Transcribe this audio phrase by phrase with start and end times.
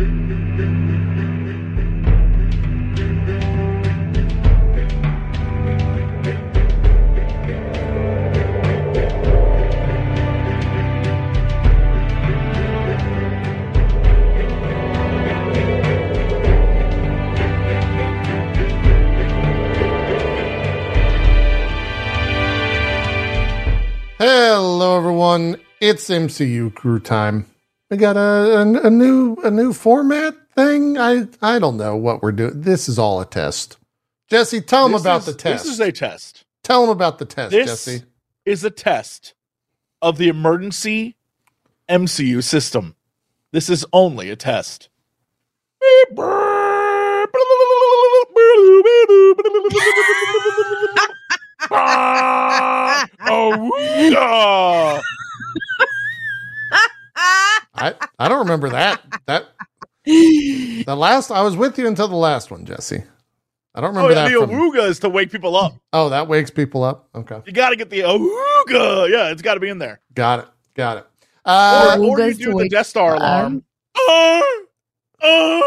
[0.00, 0.08] Hello,
[24.96, 25.56] everyone.
[25.80, 27.44] It's MCU crew time.
[27.90, 28.20] We got a,
[28.60, 30.96] a, a new a new format thing.
[30.96, 32.60] I I don't know what we're doing.
[32.60, 33.78] This is all a test.
[34.28, 35.64] Jesse, tell them This about is- the test.
[35.64, 36.44] This is a test.
[36.62, 38.04] tell them about the test, This Jesse.
[38.44, 39.34] is a test
[40.00, 41.16] of the emergency
[41.88, 42.94] MCU system.
[43.52, 44.88] This is only a test.
[53.30, 53.70] oh,
[54.10, 55.00] yeah.
[57.74, 59.00] I I don't remember that.
[59.26, 59.48] That
[60.04, 63.02] the last I was with you until the last one, Jesse.
[63.74, 64.40] I don't Oh, remember yeah, that.
[64.40, 65.74] the From, awooga is to wake people up.
[65.92, 67.08] oh, that wakes people up.
[67.14, 69.08] Okay, You got to get the awooga.
[69.10, 70.00] Yeah, it's got to be in there.
[70.14, 71.06] got it, got it.
[71.44, 73.20] Uh, or, or you do the Death Star up.
[73.20, 73.62] alarm.
[73.96, 74.40] Uh,
[75.22, 75.60] uh,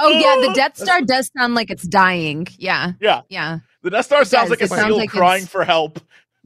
[0.00, 2.48] Oh yeah, the Uh, Death Star does sound like it's dying.
[2.58, 3.20] Yeah, Yeah.
[3.28, 4.50] yeah, the Death Star sounds does.
[4.50, 6.00] like a It sounds seal like crying for help.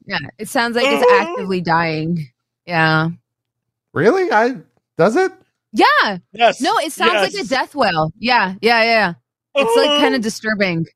[0.06, 0.18] yeah.
[0.38, 1.30] It sounds like it's Uh.
[1.30, 2.28] actively dying.
[2.66, 3.08] Yeah,
[3.98, 4.30] really?
[4.32, 4.56] I
[4.96, 5.32] does it?
[5.72, 6.18] yeah.
[6.32, 6.60] Yes.
[6.60, 8.12] No, it sounds like a death wail.
[8.18, 9.14] Yeah, yeah, yeah.
[9.54, 10.86] It's like kind of disturbing.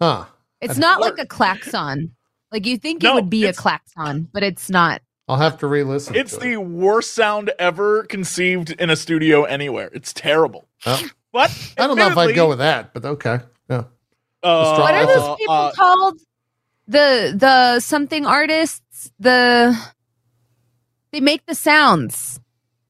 [0.00, 0.26] Huh?
[0.60, 2.14] It's I've not heard- like a klaxon.
[2.52, 5.02] Like you think No, it would be a it's- klaxon, but it's not.
[5.28, 6.14] I'll have to re-listen.
[6.16, 6.60] It's to the it.
[6.64, 9.90] worst sound ever conceived in a studio anywhere.
[9.92, 10.66] It's terrible.
[10.86, 11.06] Oh.
[11.32, 13.40] But I don't know if I'd go with that, but okay.
[13.68, 13.84] Yeah.
[14.42, 16.20] uh, Strong- What are those uh, people uh, called?
[16.86, 19.10] The the something artists.
[19.20, 19.76] The
[21.12, 22.40] they make the sounds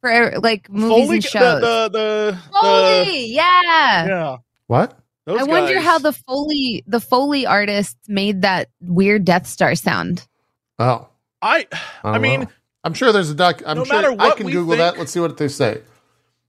[0.00, 1.60] for er, like movies Foley, and shows.
[1.60, 4.06] The, the, the, Foley, the- yeah.
[4.06, 4.36] yeah.
[4.66, 4.98] What?
[5.24, 10.26] Those I wonder how the Foley the Foley artists made that weird Death Star sound.
[10.78, 11.08] Oh,
[11.42, 11.66] I.
[12.02, 12.48] I, I mean, know.
[12.82, 13.62] I'm sure there's a doc.
[13.66, 14.98] I'm no sure matter I can we Google that.
[14.98, 15.82] Let's see what they say.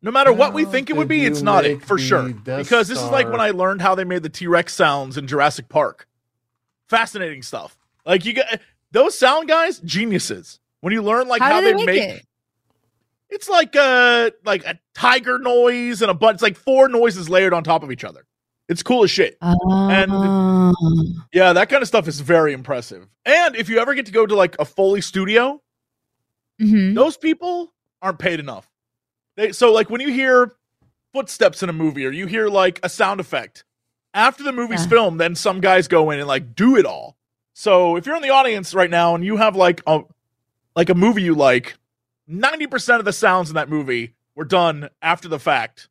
[0.02, 2.30] no matter what we think it would be, it's not it for sure.
[2.30, 5.18] Death Because this is like when I learned how they made the T Rex sounds
[5.18, 6.08] in Jurassic Park.
[6.88, 7.78] Fascinating stuff.
[8.06, 10.59] Like you got those sound guys, geniuses.
[10.82, 12.26] When you learn like how, how, they, make, it?
[13.30, 17.54] It's like a like a tiger noise and a but It's like four noises layered
[17.54, 18.26] on top of each other.
[18.68, 19.38] It's cool as shit.
[19.42, 20.74] and
[21.34, 23.08] Yeah, that kind of stuff is very impressive.
[23.26, 25.62] And if you ever get to go to like a Foley studio,
[26.62, 26.94] Mhm.
[26.96, 28.70] those people aren't paid enough.
[29.38, 30.54] They so like when you hear
[31.14, 33.64] footsteps in a movie or you hear like a sound effect
[34.14, 34.90] after the movie's Yeah.
[34.90, 37.18] filmed, then some guys go in and like do it all.
[37.54, 40.02] So if you're in the audience right now and you have like a
[40.80, 41.76] like a movie you like,
[42.28, 45.90] ninety percent of the sounds in that movie were done after the fact.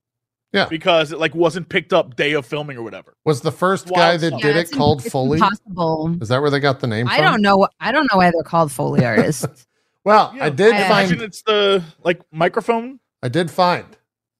[0.50, 0.64] Yeah.
[0.64, 3.12] because it like wasn't picked up day of filming or whatever.
[3.26, 4.40] Was the first Wild guy that stuff.
[4.40, 5.36] did Yeah, it it's called it's Foley?
[5.36, 6.16] Impossible.
[6.22, 7.24] Is that where they got the name I from?
[7.26, 7.68] don't know.
[7.78, 9.66] I don't know why they're called Foley artists.
[10.04, 12.98] Well, Yeah, I did I Imagine find it's the like microphone.
[13.22, 13.84] I did find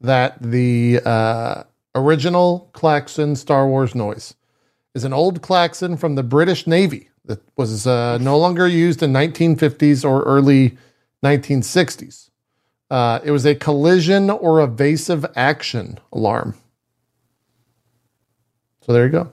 [0.01, 4.35] that the uh, original klaxon Star Wars noise
[4.95, 9.13] is an old klaxon from the British Navy that was uh, no longer used in
[9.13, 10.77] 1950s or early
[11.23, 12.31] 1960s.
[12.91, 16.55] Uh, it was a collision or evasive action alarm.
[18.81, 19.33] So there you go.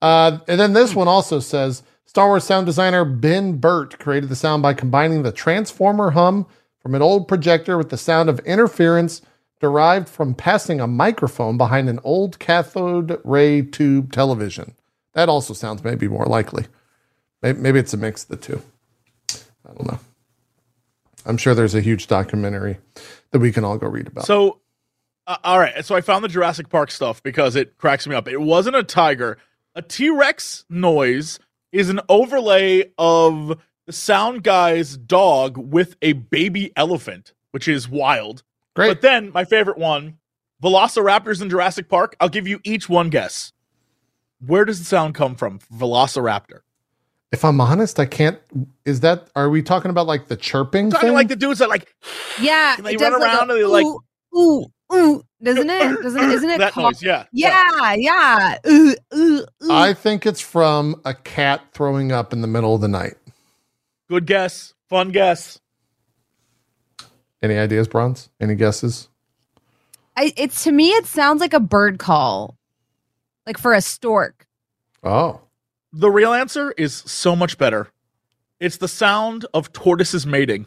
[0.00, 4.36] Uh, and then this one also says Star Wars sound designer Ben Burtt created the
[4.36, 6.46] sound by combining the transformer hum
[6.80, 9.20] from an old projector with the sound of interference
[9.60, 14.74] derived from passing a microphone behind an old cathode ray tube television.
[15.14, 16.66] That also sounds maybe more likely.
[17.42, 18.62] Maybe, maybe it's a mix of the two.
[19.32, 19.98] I don't know.
[21.26, 22.78] I'm sure there's a huge documentary
[23.30, 24.24] that we can all go read about.
[24.24, 24.60] So,
[25.26, 25.84] uh, all right.
[25.84, 28.28] So I found the Jurassic Park stuff because it cracks me up.
[28.28, 29.38] It wasn't a tiger.
[29.74, 31.38] A T Rex noise
[31.72, 38.42] is an overlay of the sound guy's dog with a baby elephant, which is wild.
[38.74, 38.88] Great.
[38.88, 40.18] But then my favorite one,
[40.62, 42.16] Velociraptors in Jurassic Park.
[42.20, 43.52] I'll give you each one guess.
[44.44, 45.58] Where does the sound come from?
[45.74, 46.60] Velociraptor.
[47.32, 48.38] if I'm honest, I can't.
[48.84, 49.28] Is that?
[49.36, 51.14] Are we talking about like the chirping Talking thing?
[51.14, 51.94] like the dudes that like
[52.40, 54.00] Yeah, And they it does run like around a and they, like- ooh,
[54.36, 56.02] ooh, ooh, doesn't it?
[56.02, 56.94] Doesn't isn't it that called?
[56.94, 57.02] noise?
[57.02, 57.24] Yeah.
[57.32, 58.58] Yeah, yeah.
[58.66, 59.70] Ooh, ooh, ooh.
[59.70, 63.14] I think it's from a cat throwing up in the middle of the night.
[64.08, 64.74] Good guess.
[64.88, 65.58] Fun guess.
[67.42, 68.28] Any ideas, Bronze?
[68.40, 69.08] Any guesses?
[70.16, 72.58] I, it's to me, it sounds like a bird call,
[73.50, 74.46] like for a stork.
[75.02, 75.40] Oh,
[75.92, 77.88] The real answer is so much better.
[78.60, 80.66] It's the sound of tortoises mating.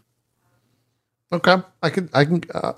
[1.31, 2.09] Okay, I can.
[2.13, 2.41] I can.
[2.53, 2.73] Uh,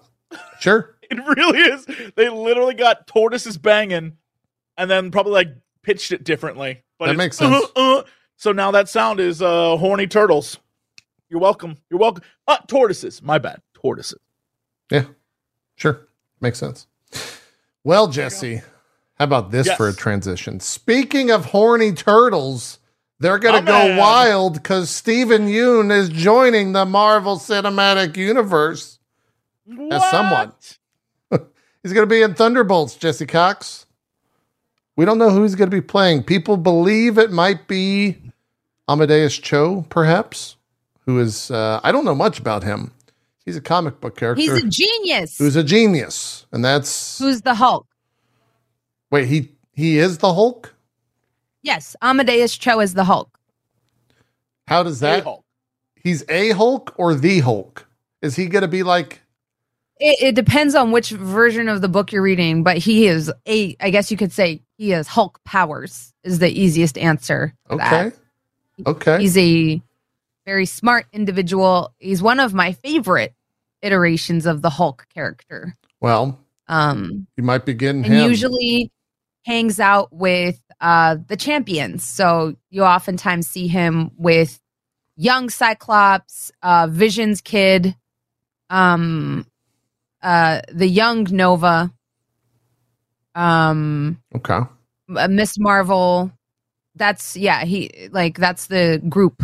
[0.60, 0.92] sure.
[1.08, 1.86] It really is.
[2.16, 4.18] They literally got tortoises banging,
[4.76, 5.50] and then probably like
[5.84, 6.82] pitched it differently.
[6.98, 7.64] But That makes sense.
[7.76, 8.04] uh, uh.
[8.38, 10.58] so now that sound is uh, horny turtles.
[11.30, 11.78] You're welcome.
[11.92, 12.24] You're welcome.
[12.48, 13.22] Uh, tortoises.
[13.22, 13.62] My bad.
[13.76, 14.18] Tortoises.
[14.92, 15.06] Yeah,
[15.76, 16.08] sure.
[16.42, 16.88] Makes sense.
[17.84, 18.64] Well, Jesse,
[19.16, 19.78] how about this Yes.
[19.78, 20.60] for a transition?
[20.60, 22.80] Speaking of horny turtles,
[23.20, 29.00] they're going to go wild because Steven Yeun is joining the Marvel Cinematic Universe.
[29.92, 30.52] As someone.
[31.82, 33.86] He's going to be in Thunderbolts, Jesse Cox.
[34.96, 36.24] We don't know who he's going to be playing.
[36.24, 38.18] People believe it might be
[38.88, 40.56] Amadeus Cho, perhaps,
[41.02, 42.92] who is, uh, I don't know much about him.
[43.44, 45.38] He's a comic book character He's a genius.
[45.38, 46.46] who's a genius.
[46.52, 47.86] And that's, Who's the Hulk?
[49.16, 50.74] Wait, he, he is the Hulk?
[51.62, 53.40] Yes, Amadeus Cho is the Hulk.
[54.68, 55.18] How does that?
[55.20, 55.44] Hey-Hulk.
[55.96, 57.88] He's a Hulk or the Hulk?
[58.22, 59.22] Is he going to be like,
[60.00, 63.76] It, it depends on which version of the book you're reading, but he is a.
[63.80, 66.14] I guess you could say he has Hulk powers.
[66.24, 67.54] Is the easiest answer.
[67.68, 68.08] for that.
[68.08, 68.16] okay,
[68.88, 69.22] okay.
[69.22, 69.82] He's a
[70.46, 71.94] very smart individual.
[72.00, 73.34] He's one of my favorite
[73.82, 75.76] iterations of the Hulk character.
[76.02, 78.30] well, Um, you might be getting and him.
[78.30, 78.92] usually
[79.46, 82.06] hangs out with uh the champions.
[82.08, 84.60] So you oftentimes see him with
[85.18, 87.96] young Cyclops, uh Vision's kid,
[88.72, 89.48] um
[90.24, 91.92] uh the young Nova,
[93.36, 94.60] um okay.
[95.16, 95.56] uh, Ms.
[95.60, 96.32] Marvel.
[96.96, 99.44] That's yeah, he like that's the group.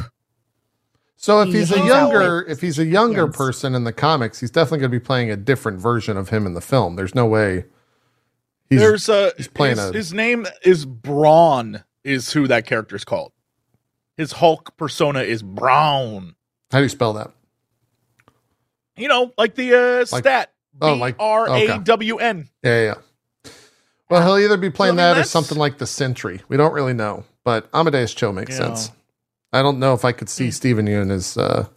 [1.18, 3.38] So if He he's a younger, if he's a younger Yes.
[3.38, 6.46] person in the comics, he's definitely going to be playing a different version of him
[6.48, 6.96] in the film.
[6.96, 7.66] There's no way.
[8.72, 11.84] He's, There's uh, he's playing his, a- his name is Brawn.
[12.04, 13.32] Is who that character is called.
[14.18, 16.36] His Hulk persona is Brawn.
[16.72, 17.32] how do you spell that?
[18.96, 20.54] You know, like the uh, Like- stat.
[20.82, 22.50] oh, like- R A W N.
[22.64, 23.52] Yeah, yeah.
[24.10, 26.42] Well, he'll either be playing I mean, that or something like the Sentry.
[26.50, 28.92] We don't really know, but Amadeus Cho makes sense.
[29.54, 30.52] I don't know if I could see Hmm.
[30.52, 31.68] Steven Yeun as uh,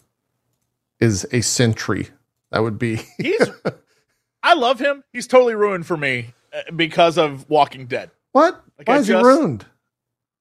[1.01, 2.09] is a Sentry.
[2.51, 3.49] That would be He's.
[4.43, 5.03] I love him.
[5.13, 6.35] He's totally ruined for me
[6.77, 8.11] because of Walking Dead.
[8.33, 8.63] what?
[8.79, 9.65] Like, Why I is he ruined?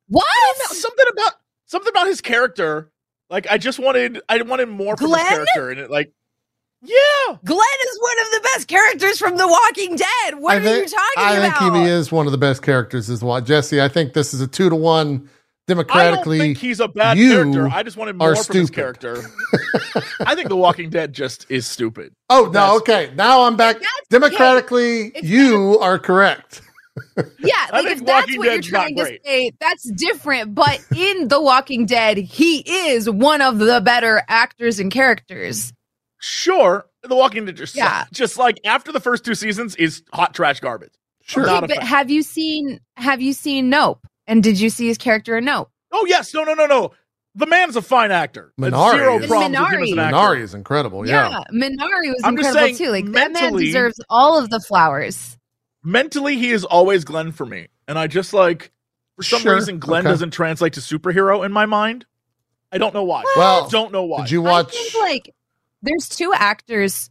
[0.08, 0.26] What?
[0.68, 1.34] Something about
[1.66, 2.92] something about his character.
[3.30, 6.12] Like I just wanted, I wanted more from his character, and it like,
[6.84, 7.58] yeah, Glenn
[7.88, 10.40] is one of the best characters from The Walking Dead.
[10.40, 11.60] What I are think, you talking I about?
[11.60, 13.40] think he is one of the best characters as well.
[13.42, 15.30] Jesse, I think this is a two to one
[15.70, 16.40] I don't democratically.
[16.40, 17.70] think he's a bad you character.
[17.70, 19.24] I just wanted more are from his character.
[20.26, 22.14] I think The Walking Dead just is stupid.
[22.30, 23.12] oh no, okay.
[23.16, 23.78] Now I'm back.
[23.80, 26.62] That's Democratically, If you are correct.
[27.40, 30.54] Yeah, like if that's Walking what you're trying to say, that's different.
[30.54, 32.60] But in The Walking Dead, he
[32.92, 35.74] is one of the better actors and characters.
[36.20, 38.06] Sure, The Walking Dead just Yeah.
[38.14, 40.92] just like after the first two seasons is hot trash garbage.
[41.24, 41.46] Sure.
[41.48, 41.86] Not a but fan.
[41.88, 44.06] have you seen have you seen Nope?
[44.28, 45.70] And did you see his character in Nope?
[45.92, 46.92] Oh yes, no, no, no, no.
[47.36, 48.54] The man's a fine actor.
[48.60, 50.16] Minari Zero is- problems with him as an actor.
[50.16, 51.08] Minari is incredible.
[51.08, 51.30] Yeah.
[51.30, 52.90] Yeah, Minari was I'm just incredible saying, too.
[52.90, 55.38] Like that man deserves all of the flowers.
[55.84, 58.72] Mentally, he is always Glenn for me, and I just like
[59.18, 60.12] for some Sure, reason Glenn okay.
[60.12, 62.06] doesn't translate to superhero in my mind.
[62.72, 63.24] I don't know why.
[63.36, 64.22] Well, don't know why.
[64.22, 64.72] Did you I watch?
[64.72, 65.36] think like
[65.82, 67.10] there's two actors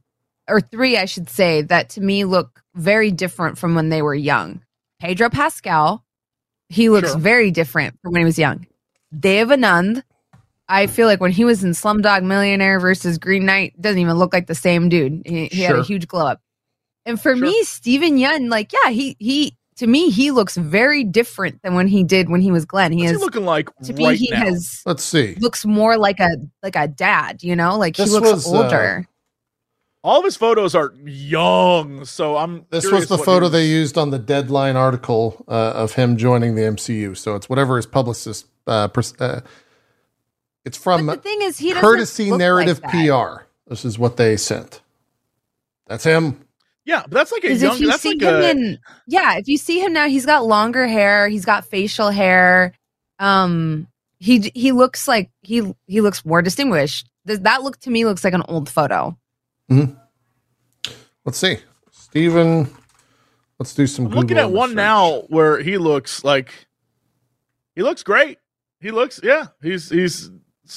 [0.49, 4.15] or three, I should say, that to me look very different from when they were
[4.15, 4.63] young.
[5.01, 6.05] Pedro Pascal,
[6.73, 7.19] he looks Sure.
[7.19, 8.67] very different from when he was young.
[9.19, 10.03] Dave Anand,
[10.69, 14.33] I feel like when he was in Slumdog Millionaire versus Green Knight, doesn't even look
[14.33, 15.23] like the same dude.
[15.27, 16.41] He, he had a huge glow up.
[17.05, 17.47] And for Sure.
[17.47, 21.89] me, Steven Yeun, like, yeah, he he to me he looks very different than when
[21.89, 22.93] he did when he was Glenn.
[22.93, 24.37] He What's has he looking like to me right he now?
[24.45, 25.35] has Let's see.
[25.41, 26.29] looks more like a
[26.63, 27.77] like a dad, you know?
[27.77, 29.09] Like This he looks was, uh, older.
[30.05, 32.67] All of his photos are young, so I'm.
[32.71, 36.63] This was the photo they used on the deadline article uh, of him joining the
[36.63, 37.17] MCU.
[37.17, 38.47] So it's whatever his publicist.
[38.67, 39.43] Uh, pers- uh,
[40.65, 42.91] it's from but the thing is, he doesn't Courtesy Narrative like.
[42.91, 43.45] PR.
[43.69, 44.81] This is what they sent.
[45.87, 46.45] That's him.
[46.85, 47.75] Yeah, but that's like a young.
[47.75, 48.51] if you That's see like him a.
[48.51, 51.29] in, yeah, if you see him now, he's got longer hair.
[51.29, 52.73] He's got facial hair.
[53.21, 53.87] Um,
[54.19, 57.09] he he looks like he he looks more distinguished.
[57.25, 59.17] Does that look to me looks like an old photo?
[59.73, 60.93] Mm-hmm.
[61.25, 61.59] Let's see.
[61.91, 62.73] Steven.
[63.59, 66.67] Let's do some I'm looking at one now where he looks like.
[67.75, 68.39] He looks great.
[68.81, 69.47] He looks, yeah.
[69.63, 70.31] He's he's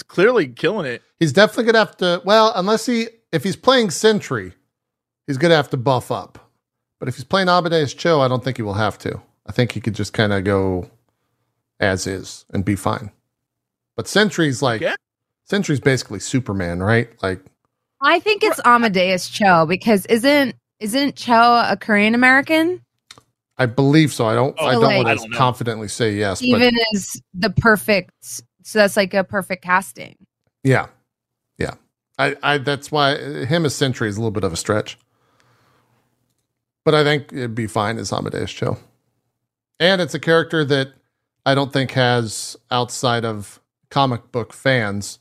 [0.07, 1.01] clearly killing it.
[1.19, 2.21] He's definitely gonna have to.
[2.23, 4.53] Well, unless he, if he's playing Sentry,
[5.25, 6.51] he's gonna have to buff up.
[6.99, 9.19] But if he's playing Amadeus Cho, I don't think he will have to.
[9.47, 10.89] I think he could just kind of go
[11.79, 13.11] as is and be fine.
[13.97, 14.95] But Sentry's like Yeah.
[15.43, 17.09] Sentry's basically Superman, right?
[17.21, 17.41] Like
[18.05, 22.81] I think it's Amadeus Cho because isn't isn't Cho a Korean American?
[23.57, 24.25] I believe so.
[24.27, 24.55] I don't.
[24.59, 28.11] Oh, I don't like- want to don't confidently say yes, but Even is the perfect.
[28.63, 30.15] So that's like a perfect casting.
[30.63, 30.87] yeah,
[31.57, 31.75] yeah.
[32.19, 32.57] I, I.
[32.59, 34.97] That's why him as Sentry is a little bit of a stretch,
[36.83, 38.77] but I think it'd be fine as Amadeus Cho,
[39.79, 40.89] and it's a character that
[41.45, 43.59] I don't think has outside of
[43.89, 45.19] comic book fans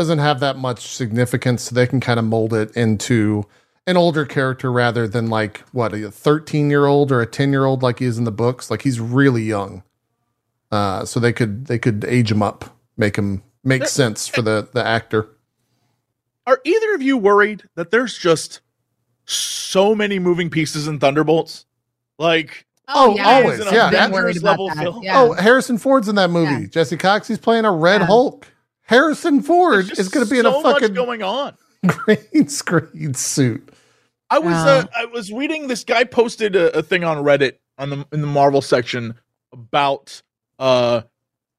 [0.00, 1.64] doesn't have that much significance.
[1.64, 3.44] So they can kind of mold it into
[3.86, 7.66] an older character rather than like what a 13 year old or a 10 year
[7.66, 8.70] old like he is in the books.
[8.70, 9.82] Like he's really young.
[10.72, 12.64] Uh, so they could they could age him up,
[12.96, 15.28] make him make sense for the the actor.
[16.46, 18.60] Are either of you worried that there's just
[19.26, 21.66] so many moving pieces in Thunderbolts?
[22.18, 23.58] Like, Oh, always.
[23.60, 24.98] It's an Yeah, that- level that.
[25.02, 25.20] Yeah.
[25.20, 26.62] Oh, Harrison Ford's in that movie.
[26.62, 26.68] Yeah.
[26.68, 28.06] Jesse Cox, he's playing a Red Yeah.
[28.06, 28.46] Hulk.
[28.90, 31.56] Harrison Ford is going to be in a fucking much going on.
[31.86, 33.72] green screen suit.
[34.28, 34.64] I was Yeah.
[34.66, 38.20] uh, I was reading this guy posted a, a thing on Reddit on the in
[38.20, 39.14] the Marvel section
[39.52, 40.22] about
[40.58, 41.02] uh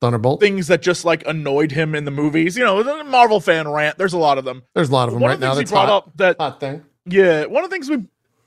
[0.01, 0.41] Thunderbolt.
[0.41, 2.57] things that just like annoyed him in the movies.
[2.57, 3.97] You know, the Marvel fan rant.
[3.97, 4.63] There's a lot of them.
[4.75, 5.55] There's a lot of them One right of the now.
[5.55, 6.07] things That's he brought hot.
[6.07, 6.83] up that hot thing.
[7.05, 8.03] Yeah, one of the things we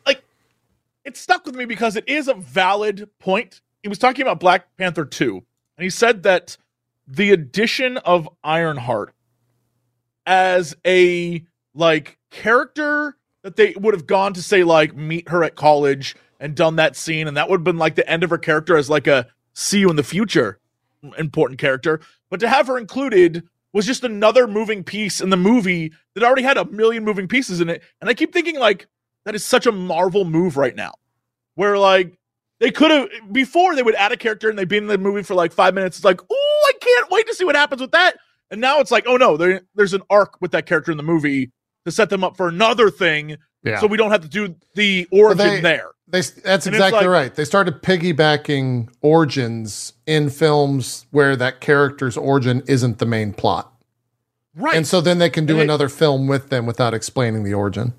[0.06, 0.22] like
[1.06, 3.62] it stuck with me because it is a valid point.
[3.82, 5.36] He was talking about Black Panther 2,
[5.78, 6.56] and he said that
[7.06, 9.14] the addition of Ironheart
[10.26, 11.44] as a
[11.74, 16.54] like character that they would have gone to say like meet her at college and
[16.54, 18.88] done that scene and that would have been like the end of her character as
[18.88, 20.58] like a see you in the future
[21.18, 22.00] important character.
[22.30, 26.42] But to have her included was just another moving piece in the movie that already
[26.42, 27.82] had a million moving pieces in it.
[28.00, 28.86] And i keep thinking like
[29.24, 30.92] that is such a marvel move right now
[31.54, 32.18] where like
[32.60, 35.22] they could have before they would add a character and they'd be in the movie
[35.22, 37.90] for like five minutes it's like oh i can't wait to see what happens with
[37.92, 38.16] that
[38.50, 41.02] and now it's like oh no there, there's an arc with that character in the
[41.02, 41.50] movie
[41.84, 43.80] to set them up for another thing Yeah.
[43.80, 47.06] so we don't have to do the origin they- there They, that's And exactly like-
[47.08, 47.34] right.
[47.34, 53.72] They started piggybacking origins in films where that character's origin isn't the main plot.
[54.54, 57.42] right And so then they can do And it- another film with them without explaining
[57.42, 57.94] the origin.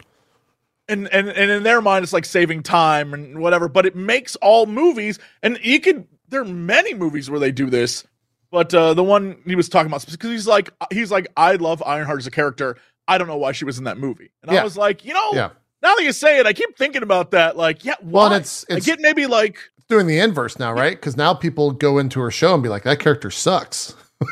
[0.87, 4.35] And and and in their mind it's like saving time and whatever but it makes
[4.37, 8.05] all movies and you could there are many movies where they do this
[8.51, 11.81] but uh the one he was talking about because he's like he's like i love
[11.85, 12.77] ironheart as a character
[13.07, 14.61] i don't know why she was in that movie and Yeah.
[14.61, 15.49] i was like you know Yeah.
[15.81, 18.23] now that you say it i keep thinking about that like yeah why?
[18.25, 20.95] Well, and it's i it's get maybe like doing the inverse now, right?
[20.97, 23.93] Because now people go into her show and be like, "That character sucks."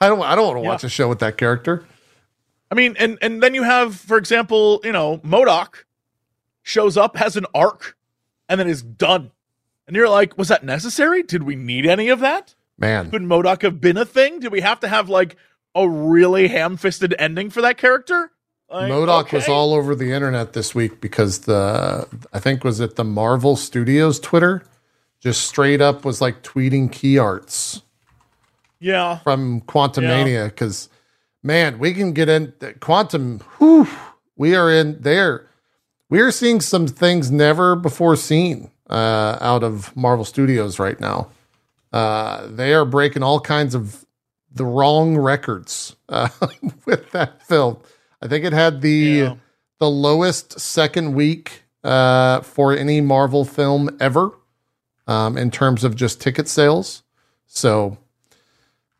[0.00, 0.20] I don't.
[0.20, 0.68] I don't want to Yeah.
[0.68, 1.84] watch a show with that character.
[2.74, 5.84] I mean, and and then you have, for example, you know, MODOK
[6.64, 7.96] shows up, has an arc,
[8.48, 9.30] and then is done.
[9.86, 11.22] And you're like, was that necessary?
[11.22, 12.56] Did we need any of that?
[12.76, 14.40] Man, Could MODOK have been a thing?
[14.40, 15.36] Did we have to have like
[15.72, 18.32] a really ham-fisted ending for that character?
[18.68, 22.96] Like, MODOK was all over the internet this week because the I think was it
[22.96, 24.64] the Marvel Studios Twitter
[25.20, 27.82] just straight up was like tweeting key arts
[28.80, 29.18] yeah.
[29.18, 30.16] from Quantum Yeah.
[30.16, 30.88] Mania because
[31.44, 33.38] man, we can get in Quantum.
[33.58, 33.86] Whew,
[34.36, 35.46] we are in there.
[36.10, 41.28] We are seeing some things never before seen uh, out of Marvel Studios right now.
[41.92, 44.04] Uh, they are breaking all kinds of
[44.52, 46.28] the wrong records uh,
[46.86, 47.78] with that film.
[48.20, 49.34] I think it had the Yeah.
[49.78, 54.30] the lowest second week uh, for any Marvel film ever
[55.06, 57.02] um, in terms of just ticket sales.
[57.46, 57.98] So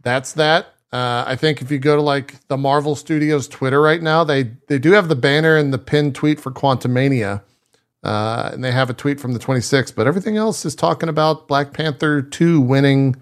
[0.02, 0.73] that's that.
[0.94, 4.44] Uh, I think if you go to like the Marvel Studios Twitter right now, they
[4.68, 7.42] they do have the banner and the pinned tweet for Quantumania,
[8.04, 9.96] uh, and they have a tweet from the 26th.
[9.96, 13.16] But everything else is talking about Black Panther 2 winning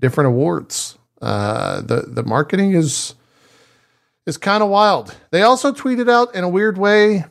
[0.00, 0.98] different awards.
[1.20, 3.14] Uh, the the marketing is
[4.26, 5.16] is kind of wild.
[5.30, 7.24] They also tweeted out in a weird way,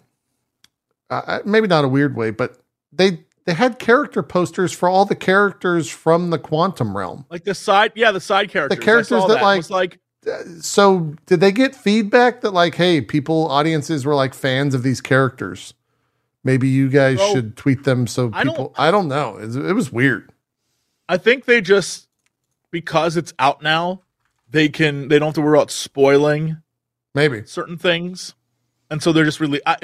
[1.10, 2.62] uh, maybe not a weird way, but
[2.94, 7.26] they they had character posters for all the characters from the quantum realm.
[7.30, 8.78] Like the side, yeah, the side characters.
[8.78, 12.76] the characters saw that, like- was like uh, So did they get feedback that like,
[12.76, 15.74] hey, people, audiences were like fans of these characters?
[16.44, 18.74] Maybe you guys should tweet them so I don't- people.
[18.78, 19.38] I don't, know.
[19.38, 20.32] It, it was weird.
[21.10, 22.08] I think they just
[22.72, 24.02] because it's out now,
[24.50, 26.58] they can they don't have to worry about spoiling
[27.14, 28.36] Maybe certain things,
[28.90, 29.60] and so they're just really.
[29.66, 29.76] I,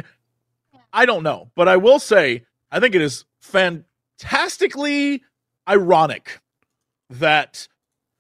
[0.94, 5.24] I don't know, but I will say I think it is fantastically
[5.68, 6.40] ironic
[7.10, 7.68] that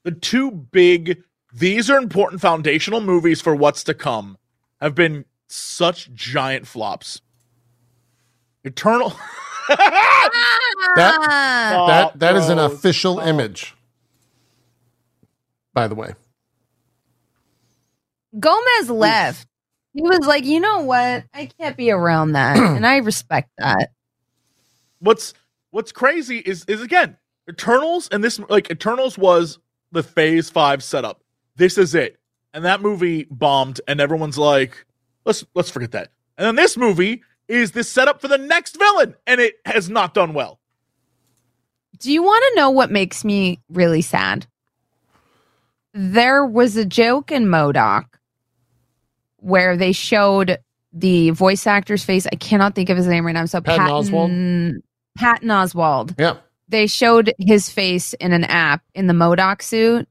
[0.04, 1.24] the two big
[1.54, 4.38] these are important foundational movies for what's to come
[4.80, 7.22] have been such giant flops.
[8.64, 9.14] Eternal.
[9.70, 13.28] That- Oh, that that is an official Oh.
[13.28, 13.76] image.
[15.74, 16.14] By the way,
[18.40, 19.48] Gomez left.
[19.94, 21.24] He was like, you know what?
[21.34, 23.92] I can't be around that, and I respect that.
[25.00, 25.34] What's
[25.72, 27.18] what's crazy is is again
[27.50, 29.60] Eternals and this like Eternals was
[29.92, 31.24] the Phase Five setup.
[31.56, 32.20] This is it,
[32.54, 34.86] and that movie bombed, and everyone's like,
[35.26, 36.10] let's let's forget that.
[36.38, 40.14] And then this movie is the setup for the next villain, and it has not
[40.14, 40.60] done well.
[42.00, 44.46] Do you want to know what makes me really sad?
[45.94, 48.06] There was a joke in MODOK
[49.38, 50.60] where they showed
[50.94, 52.28] the voice actor's face.
[52.32, 53.46] I cannot think of his name right now.
[53.46, 54.82] So Patton Oswalt?
[55.18, 56.16] Patton Oswalt.
[56.18, 56.38] Yeah.
[56.70, 60.08] They showed his face in an app in the MODOK suit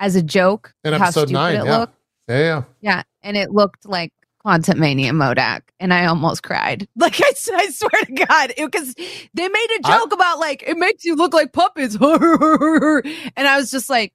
[0.00, 0.72] as a joke.
[0.84, 1.78] In episode nine, it yeah.
[1.78, 1.94] looked.
[2.28, 2.62] Yeah, yeah.
[2.80, 6.88] Yeah, and it looked like Quantum Mania MODOK, and I almost cried.
[6.96, 8.94] Like I, I swear to God, because
[9.34, 12.02] they made a joke about like it makes you look like puppets, and
[13.36, 14.12] I was just like,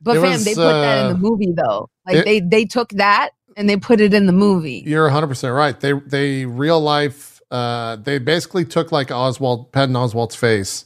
[0.00, 1.88] but fam, was, they put that in uh, the movie though.
[2.06, 4.84] Like it- they they took that and they put it in the movie.
[4.86, 5.78] You're 100 percent right.
[5.78, 7.37] They they real life.
[7.50, 10.84] Uh, they basically took like Oswalt Patton Oswalt's face,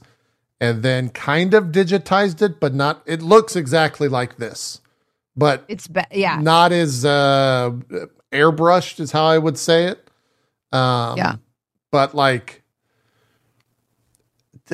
[0.60, 3.02] and then kind of digitized it, but not.
[3.06, 4.80] It looks exactly like this,
[5.36, 7.72] but It's ba- yeah, not as uh,
[8.30, 10.08] airbrushed is how I would say it.
[10.72, 11.34] Um, Yeah.
[11.90, 12.62] but like,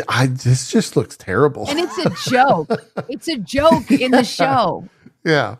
[0.08, 1.66] I this just looks terrible.
[1.68, 2.70] and it's a joke.
[3.08, 4.86] it's a joke in the show.
[5.24, 5.56] yeah,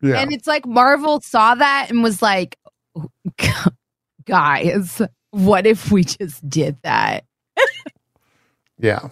[0.00, 0.20] yeah.
[0.20, 2.56] And it's like Marvel saw that and was like,
[4.24, 5.02] guys,
[5.34, 7.24] what if we just did that?
[8.76, 9.08] Yeah.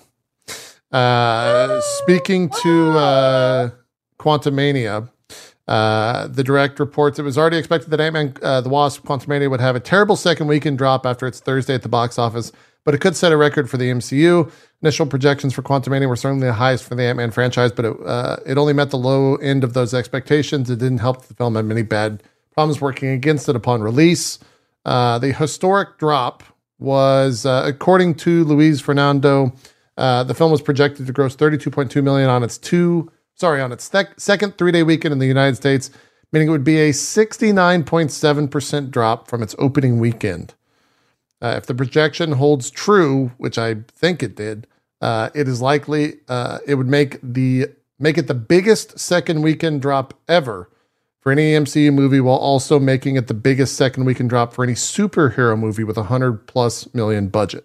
[0.91, 3.71] Uh, speaking to uh,
[4.19, 5.09] Quantumania,
[5.69, 9.49] uh, the direct reports it was already expected that Ant Man, uh, the Wasp, Quantumania
[9.49, 12.51] would have a terrible second weekend drop after its Thursday at the box office,
[12.85, 14.51] but it could set a record for the MCU.
[14.83, 17.97] Initial projections for Quantumania were certainly the highest for the Ant Man franchise, but it,
[18.05, 20.69] uh, it only met the low end of those expectations.
[20.69, 22.21] It didn't help the film had many bad
[22.53, 24.41] problems working against it upon release.
[24.85, 26.43] Uh, the historic drop
[26.79, 29.53] was, uh, according to Luis Fernando,
[29.97, 33.85] uh, the film was projected to gross 32.2 million on its two, sorry, on its
[33.85, 35.91] sec- second three-day weekend in the United States,
[36.33, 40.55] meaning it would be a 69.7% drop from its opening weekend.
[41.41, 44.67] Uh, if the projection holds true, which I think it did,
[45.01, 46.21] uh, it is likely
[46.67, 47.67] it would make the
[47.99, 50.71] make it the biggest second weekend drop ever
[51.23, 54.75] for any MCU movie, while also making it the biggest second weekend drop for any
[54.75, 57.65] superhero movie with a hundred plus million budget.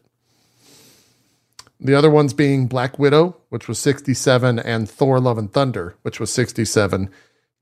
[1.80, 6.20] The other ones being Black Widow, which was 67, and Thor Love and Thunder, which
[6.20, 7.10] was 67.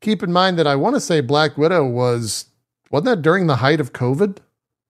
[0.02, 2.46] Keep in mind that I want to say Black Widow was
[2.92, 4.38] wasn't that during the height of COVID?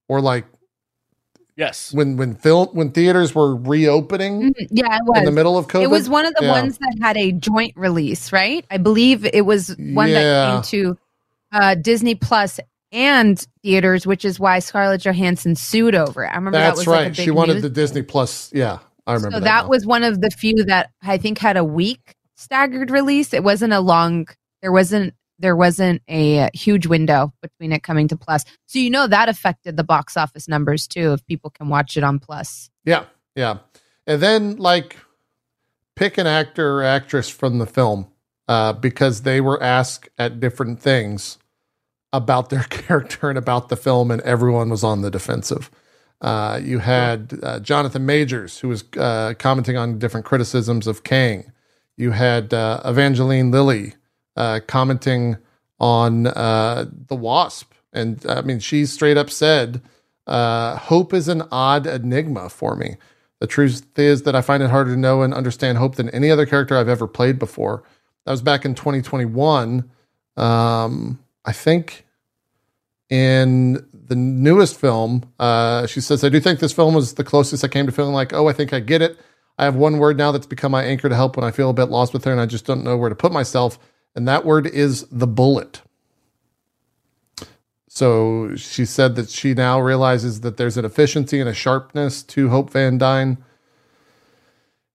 [0.08, 0.44] Or like
[1.56, 1.92] Yes.
[1.92, 4.66] when when film when theaters were reopening Mhm.
[4.70, 5.34] Yeah, it in the was.
[5.34, 5.82] middle of COVID?
[5.82, 6.52] It was one of the Yeah.
[6.52, 8.64] ones that had a joint release, right?
[8.70, 10.22] I believe it was one Yeah.
[10.22, 10.98] that came to
[11.52, 12.60] uh, Disney Plus
[12.92, 16.28] and theaters, which is why Scarlett Johansson sued over it.
[16.28, 16.96] I remember that was right.
[16.98, 17.62] like a big she wanted news.
[17.62, 18.50] the Disney Plus.
[18.52, 19.44] Yeah, I remember so that.
[19.44, 23.32] that, was one of the few that I think had a week staggered release.
[23.32, 24.26] It wasn't a long.
[24.60, 25.14] There wasn't.
[25.38, 28.44] There wasn't a huge window between it coming to Plus.
[28.66, 31.12] So you know that affected the box office numbers too.
[31.12, 32.70] If people can watch it on Plus.
[32.84, 33.58] Yeah, yeah.
[34.06, 34.96] And then like
[35.96, 38.06] pick an actor or actress from the film
[38.48, 41.38] uh, because they were asked at different things
[42.12, 45.70] about their character and about the film, and everyone was on the defensive.
[46.20, 51.52] Uh, you had uh, Jonathan Majors, who was uh, commenting on different criticisms of Kang.
[51.96, 53.94] You had uh, Evangeline Lilly
[54.36, 55.36] uh, commenting
[55.78, 59.80] on uh, the Wasp, and I mean, she straight up said,
[60.26, 62.96] uh, "Hope is an odd enigma for me.
[63.40, 66.30] The truth is that I find it harder to know and understand Hope than any
[66.30, 67.82] other character I've ever played before."
[68.24, 69.88] That was back in 2021.
[70.36, 72.04] Um, I think
[73.08, 77.64] in the newest film, uh, she says, I do think this film was the closest
[77.64, 79.18] I came to feeling like, oh, I think I get it.
[79.58, 81.74] I have one word now that's become my anchor to help when I feel a
[81.74, 83.78] bit lost with her and I just don't know where to put myself.
[84.16, 85.82] And that word is the bullet.
[87.86, 92.48] So she said that she now realizes that there's an efficiency and a sharpness to
[92.48, 93.36] Hope Van Dyne.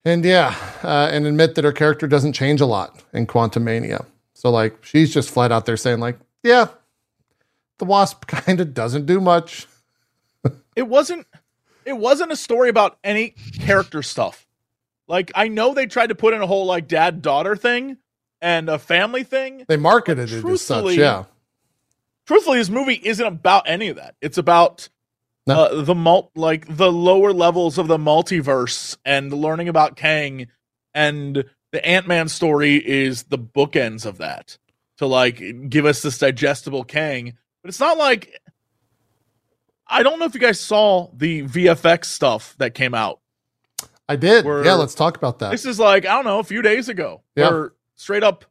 [0.04, 4.06] And yeah, uh, and admit that her character doesn't change a lot in Quantumania.
[4.34, 6.66] So like she's just flat out there saying like, yeah,
[7.78, 9.68] the wasp kind of doesn't do much.
[10.74, 11.28] it wasn't
[11.84, 13.30] it wasn't a story about any
[13.60, 14.48] character stuff.
[15.06, 17.98] Like I know they tried to put in a whole like dad daughter thing
[18.42, 19.64] and a family thing.
[19.68, 21.24] They marketed it as such, yeah.
[22.26, 24.16] Truthfully, this movie isn't about any of that.
[24.20, 24.88] It's about
[25.46, 25.54] No.
[25.64, 30.48] uh, the mul- like the lower levels of the multiverse and learning about Kang
[30.92, 34.58] and the Ant-Man story is the bookends of that.
[34.98, 38.40] To like give us this digestible Kang but it's not like
[39.86, 43.20] I don't know if you guys saw the VFX stuff that came out.
[44.08, 44.44] I did.
[44.44, 45.50] Were- yeah, let's talk about that.
[45.50, 47.22] This is like I don't know, a few days ago.
[47.36, 47.50] Yeah.
[47.50, 47.72] Where
[48.02, 48.44] straight up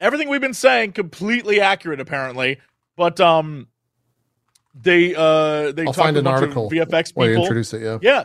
[0.00, 2.58] everything we've been saying completely accurate apparently,
[2.96, 3.68] but um
[4.74, 7.24] they uh they I'll find an article VFX people.
[7.24, 7.98] introduce it, yeah.
[8.00, 8.24] Yeah,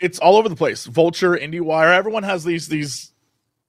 [0.00, 0.86] it's all over the place.
[0.86, 3.12] Vulture, IndieWire, everyone has these these.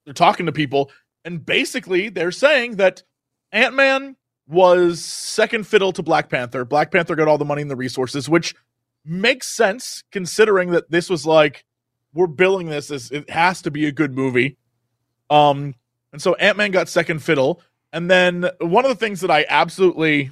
[0.05, 0.91] They're talking to people,
[1.23, 3.03] and basically they're saying that
[3.51, 4.15] Ant Man
[4.47, 6.65] was second fiddle to Black Panther.
[6.65, 8.53] Black Panther got all the money and the resources, which
[9.05, 11.65] makes sense considering that this was like
[12.13, 14.57] we're billing this as it has to be a good movie.
[15.29, 15.75] Um,
[16.13, 19.45] and so Ant Man got second fiddle, and then one of the things that I
[19.49, 20.31] absolutely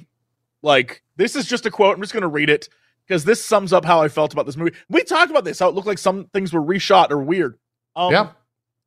[0.62, 1.02] like.
[1.16, 1.94] This is just a quote.
[1.94, 2.68] I'm just going to read it
[3.06, 4.74] because this sums up how I felt about this movie.
[4.88, 7.58] We talked about this, how it looked like some things were reshot or weird.
[7.94, 8.30] Um, Yeah.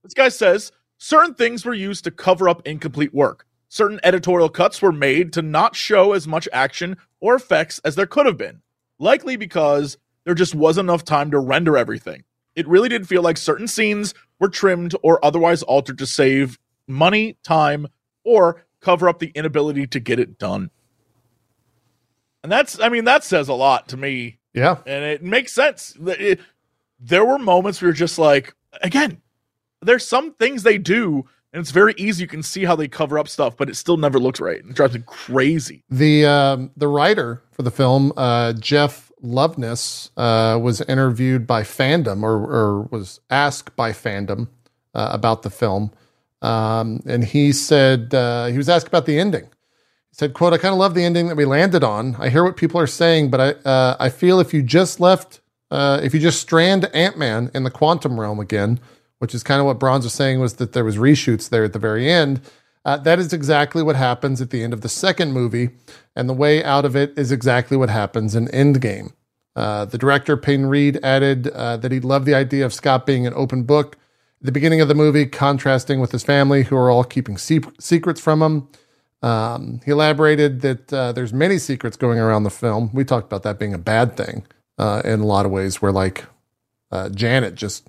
[0.04, 3.46] This guy says certain things were used to cover up incomplete work.
[3.68, 8.06] Certain editorial cuts were made to not show as much action or effects as there
[8.06, 8.62] could have been,
[9.00, 12.24] likely because there just wasn't enough time to render everything.
[12.56, 17.38] It really did feel like certain scenes were trimmed or otherwise altered to save money,
[17.44, 17.88] time,
[18.24, 20.70] or cover up the inability to get it done.
[22.44, 24.78] And that's, I mean, that says a lot to me Yeah.
[24.86, 25.96] and it makes sense.
[26.06, 26.40] It-
[27.00, 29.22] there were moments where you're just like, again,
[29.82, 32.24] there's some things they do, and it's very easy.
[32.24, 34.60] You can see how they cover up stuff, but it still never looks right.
[34.60, 35.84] It drives me crazy.
[35.90, 42.24] The um, the writer for the film, uh, Jeff Loveness, uh, was interviewed by Fandom
[42.24, 44.48] or, or was asked by Fandom
[44.94, 45.92] uh, about the film,
[46.46, 49.44] um, and he said uh, he was asked about the ending.
[49.44, 52.16] He said, "quote I kind of love the ending that we landed on.
[52.20, 55.42] I hear what people are saying, but I uh, I feel if you just left,
[55.72, 58.80] uh, if you just strand Ant Man in the quantum realm again."
[59.20, 61.72] Which is kind of what Bronze was saying was that there was reshoots there at
[61.72, 62.42] the very end.
[62.84, 65.70] Uh, that is exactly what happens at the end of the second movie,
[66.18, 69.14] and the way out of it is exactly what happens in Endgame.
[69.56, 73.26] Uh, the director, Peyton Reed, added uh, that he loved the idea of Scott being
[73.26, 73.98] an open book
[74.46, 78.20] the beginning of the movie, contrasting with his family, who are all keeping se- secrets
[78.22, 78.68] from him.
[79.22, 82.90] Um, he elaborated that uh, there's many secrets going around the film.
[82.94, 84.46] We talked about that being a bad thing
[84.78, 86.26] uh, in a lot of ways, where like
[86.92, 87.88] uh, Janet just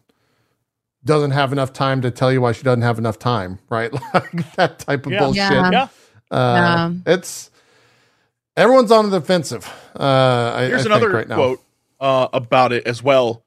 [1.05, 3.93] doesn't have enough time to tell you why she doesn't have enough time, right?
[4.15, 5.19] like that type of Yeah.
[5.21, 5.53] bullshit.
[5.53, 5.71] Yeah.
[5.71, 6.37] Yeah.
[6.37, 7.51] Uh, It's
[8.57, 9.71] everyone's on the defensive.
[9.99, 11.37] Uh, I, Here's I think another right now.
[11.37, 11.61] quote
[12.01, 13.45] uh, about it as well.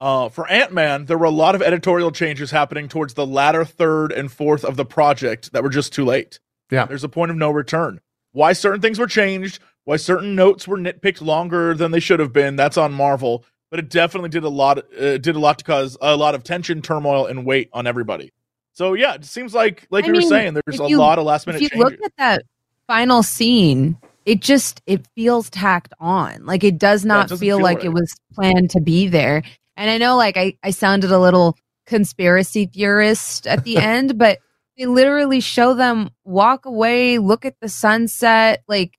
[0.00, 3.64] Uh, for Ant Man, there were a lot of editorial changes happening towards the latter
[3.64, 6.40] third and fourth of the project that were just too late.
[6.70, 6.86] Yeah.
[6.86, 8.00] There's a point of no return.
[8.32, 12.32] Why certain things were changed, why certain notes were nitpicked longer than they should have
[12.32, 13.44] been, that's on Marvel.
[13.70, 14.78] But it definitely did a lot.
[14.98, 18.32] Uh, did a lot to cause a lot of tension, turmoil, and weight on everybody.
[18.72, 21.24] So yeah, it seems like, like I you were saying, there's a you- lot of
[21.24, 21.98] last minute if you changes.
[22.00, 22.42] look at that
[22.88, 26.46] final scene, it just it feels tacked on.
[26.46, 27.86] Like it does Yeah, it not feel, feel like right.
[27.86, 29.42] it was planned to be there.
[29.80, 34.38] And I know like I, I sounded a little conspiracy theorist at the end, but
[34.76, 38.98] they literally show them walk away, look at the sunset, like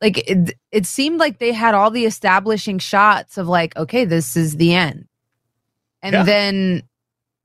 [0.00, 4.36] like it, it seemed like they had all the establishing shots of like, okay, this
[4.36, 5.06] is the end.
[6.02, 6.22] And Yeah.
[6.22, 6.82] then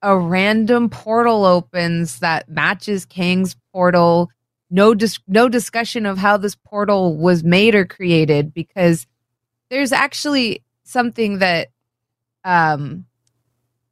[0.03, 4.29] a random portal opens that matches Kang's portal.
[4.69, 9.07] No dis- no discussion of how this portal was made or created because
[9.71, 11.69] there's actually something that
[12.47, 13.05] um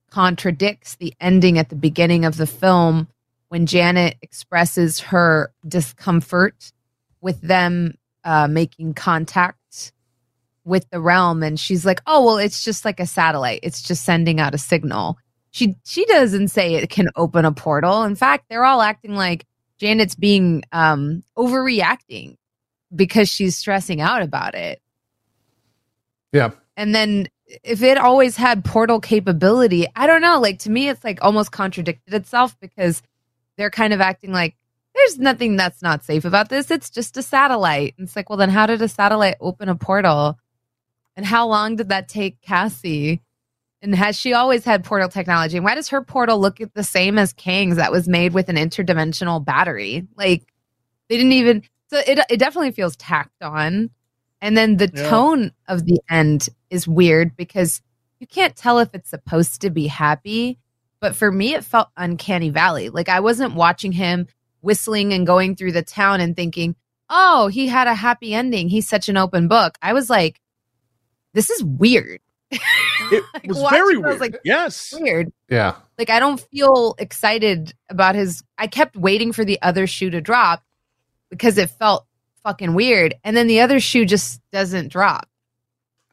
[0.10, 3.08] contradicts the ending at the beginning of the film
[3.50, 6.72] when Janet expresses her discomfort
[7.20, 9.92] with them uh, making contact
[10.64, 11.44] with the realm.
[11.44, 13.60] And she's like oh well it's just like a satellite.
[13.62, 15.18] It's just sending out a signal.
[15.52, 18.04] She she doesn't say it can open a portal.
[18.04, 19.46] In fact they're all acting like
[19.78, 22.38] janet's being um overreacting
[22.96, 24.82] because she's stressing out about it.
[26.32, 26.52] Yeah.
[26.78, 27.28] and then
[27.64, 31.52] if it always had portal capability i don't know like to me it's like almost
[31.52, 33.04] contradicted itself because
[33.58, 34.56] they're kind of acting like
[34.96, 36.72] there's nothing that's not safe about this.
[36.72, 37.96] It's just a satellite.
[37.98, 40.40] And it's like well then how did a satellite open a portal?
[41.16, 43.22] And how long did that take cassie?
[43.82, 45.58] And has she always had portal technology?
[45.58, 48.56] And why does her portal look the same as kang's that was made with an
[48.56, 50.08] interdimensional battery?
[50.16, 50.52] Like
[51.10, 53.92] they didn't even so it, it definitely feels tacked on
[54.46, 55.10] and then the Yeah.
[55.10, 57.82] tone of the end is weird because
[58.20, 60.60] you can't tell if it's supposed to be happy
[61.00, 64.28] but for me it felt uncanny valley like i wasn't watching him
[64.62, 66.76] whistling and going through the town and thinking
[67.10, 70.40] oh he had a happy ending he's such an open book i was like
[71.34, 72.20] this is weird
[73.12, 74.20] It Like, was very it, I was weird.
[74.22, 74.94] like, yes.
[74.98, 75.76] weird Yeah.
[75.98, 80.22] like I don't feel excited about his I kept waiting for the other shoe to
[80.22, 80.64] drop
[81.30, 82.06] because it felt
[82.46, 83.16] fucking weird.
[83.26, 85.28] And then the other shoe just doesn't drop.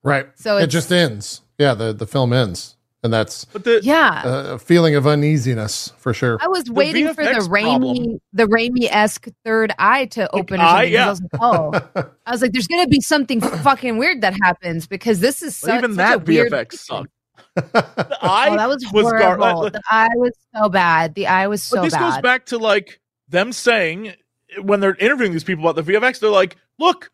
[0.02, 0.26] Right.
[0.34, 1.42] So it just ends.
[1.58, 2.76] Yeah, the, the film ends.
[3.04, 4.22] And that's But the Yeah.
[4.54, 6.38] a feeling of uneasiness for sure.
[6.40, 10.60] I was waiting for the VFX Raimi, problem- the Raimi esque third eye to open.
[10.60, 11.06] Or eye, yeah.
[11.06, 11.72] I was like, oh,
[12.26, 15.76] I was like, there's gonna be something fucking weird that happens because this is so,
[15.76, 16.52] even such a that weird.
[16.52, 17.10] VFX sucked.
[17.56, 19.62] The eye Oh, that was was horrible.
[19.64, 21.14] like- the eye was so bad.
[21.16, 22.12] The eye was so but this bad.
[22.14, 24.14] goes back to like them saying
[24.60, 27.10] when they're interviewing these people about the VFX, they're like, "Look,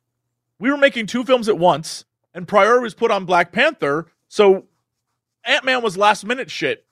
[0.58, 4.64] we were making two films at once, and priority was put on Black Panther, so
[5.44, 6.84] Ant Man was last minute shit,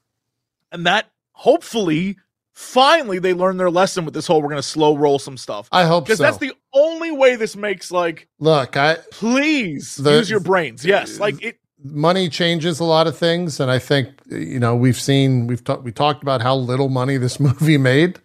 [0.73, 2.17] and that hopefully,
[2.53, 5.85] finally, they learned their lesson with this whole we're gonna slow roll some stuff I
[5.85, 6.23] hope because so.
[6.25, 10.85] that's the only way this makes like Look, I please The- use your brains.
[10.85, 11.59] Yes, like it.
[11.85, 15.83] money changes a lot of things and I think you know, we've seen we've talked
[15.85, 18.19] we talked about how little money this movie made.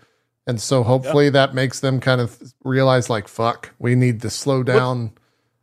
[0.51, 4.63] And so hopefully that makes them kind of realize like fuck, we need to slow
[4.63, 5.13] down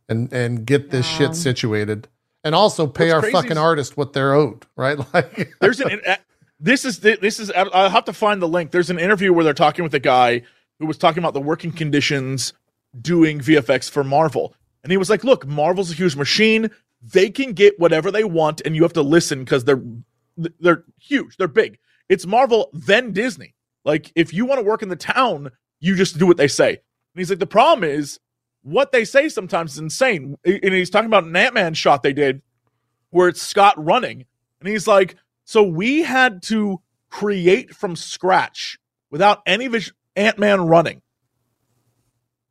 [0.09, 1.17] and and get this Yeah.
[1.27, 2.07] shit situated.
[2.43, 4.97] And also pay What's our fucking is- artist what they're owed, right?
[5.13, 6.15] Like There's an uh,
[6.59, 8.71] this is this is I'll have to find the link.
[8.71, 10.41] There's an interview where they're talking with a guy
[10.79, 12.53] who was talking about the working conditions
[12.99, 14.55] doing VFX for Marvel.
[14.83, 16.71] And he was like, "Look, Marvel's a huge machine.
[17.03, 19.83] They can get whatever they want and you have to listen cuz they're
[20.59, 21.37] they're huge.
[21.37, 21.77] They're big.
[22.09, 23.53] It's Marvel then Disney.
[23.85, 26.69] Like if you want to work in the town, you just do what they say."
[26.69, 26.77] And
[27.15, 28.19] he's like, "The problem is
[28.61, 32.41] what they say sometimes is insane." And he's talking about an Ant-Man shot they did
[33.11, 34.25] where it's Scott running.
[34.59, 35.15] And he's like,
[35.45, 38.77] so we had to create from scratch
[39.09, 41.01] without any vis- Ant-Man running.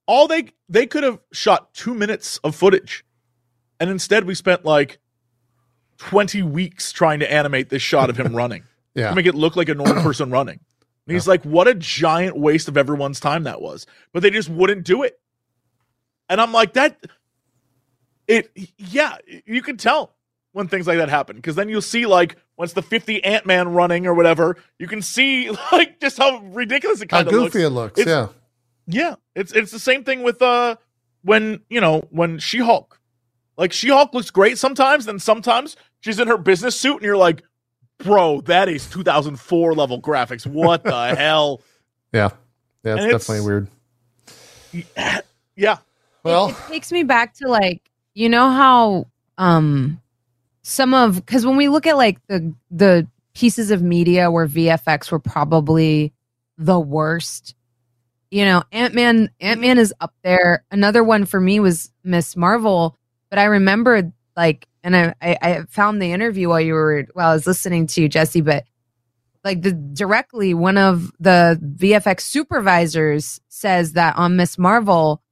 [0.06, 3.04] All they they could have shot 2 minutes of footage.
[3.78, 4.98] And instead we spent like
[5.98, 8.64] 20 weeks trying to animate this shot of him running
[8.94, 9.10] yeah.
[9.10, 10.60] to make it look like a normal person running.
[11.08, 13.86] And he's like, what a giant waste of everyone's time that was.
[14.12, 15.18] But they just wouldn't do it.
[16.28, 17.02] And I'm like, that
[18.26, 19.16] it yeah,
[19.46, 20.14] you can tell
[20.52, 21.36] when things like that happen.
[21.36, 25.50] Because then you'll see like once the 50 Ant-Man running or whatever, you can see
[25.72, 27.54] like just how ridiculous it kind of looks.
[27.54, 27.98] goofy it looks.
[28.00, 28.34] It's- yeah.
[28.90, 30.76] Yeah, it's it's the same thing with uh
[31.22, 32.98] when you know when She Hulk,
[33.58, 37.16] like She Hulk looks great sometimes, then sometimes she's in her business suit and you're
[37.16, 37.42] like,
[37.98, 40.46] bro, that is 2004 level graphics.
[40.46, 41.62] What the hell?
[42.12, 42.30] Yeah.
[42.84, 43.68] Yeah, it's it's- definitely weird.
[45.56, 45.78] Yeah, It-
[46.24, 49.06] Well, it, takes me back to like you know how
[49.38, 50.00] um
[50.62, 55.10] some of because when we look at like the the pieces of media where VFX
[55.10, 56.12] were probably
[56.58, 57.54] the worst.
[58.30, 60.64] You know, Ant Man Ant Man is up there.
[60.70, 62.36] Another one for me was Ms.
[62.36, 62.94] Marvel,
[63.30, 67.30] but I remembered like and I, I I found the interview while you were while
[67.30, 68.64] I was listening to you, Jesse, but
[69.44, 74.58] like the directly one of the VFX supervisors says that on Ms.
[74.58, 75.22] Marvel,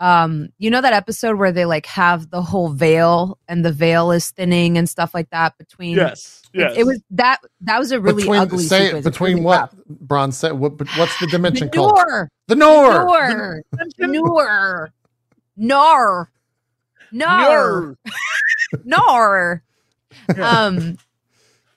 [0.00, 4.10] um, you know that episode where they like have the whole veil and the veil
[4.10, 6.74] is thinning and stuff like that between yes, yes.
[6.76, 9.04] It, was that that was a really between ugly say sequence.
[9.04, 9.74] Between really what rough.
[9.86, 11.96] bronze set what what's the dimension The called?
[11.96, 12.30] Noor.
[12.48, 12.92] The Nor.
[13.04, 13.62] Noor.
[13.98, 14.92] Noor.
[15.56, 16.30] Nor.
[17.12, 17.38] Nor.
[17.40, 17.96] Nor.
[18.84, 19.62] Nor,
[20.40, 20.96] um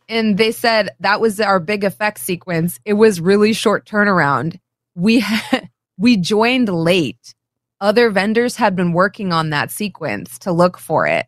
[0.10, 2.80] and they said that was our big effect sequence.
[2.86, 4.60] It was really short turnaround.
[4.96, 7.36] We had, we joined late.
[7.80, 11.28] Other vendors had been working on that sequence to look for it.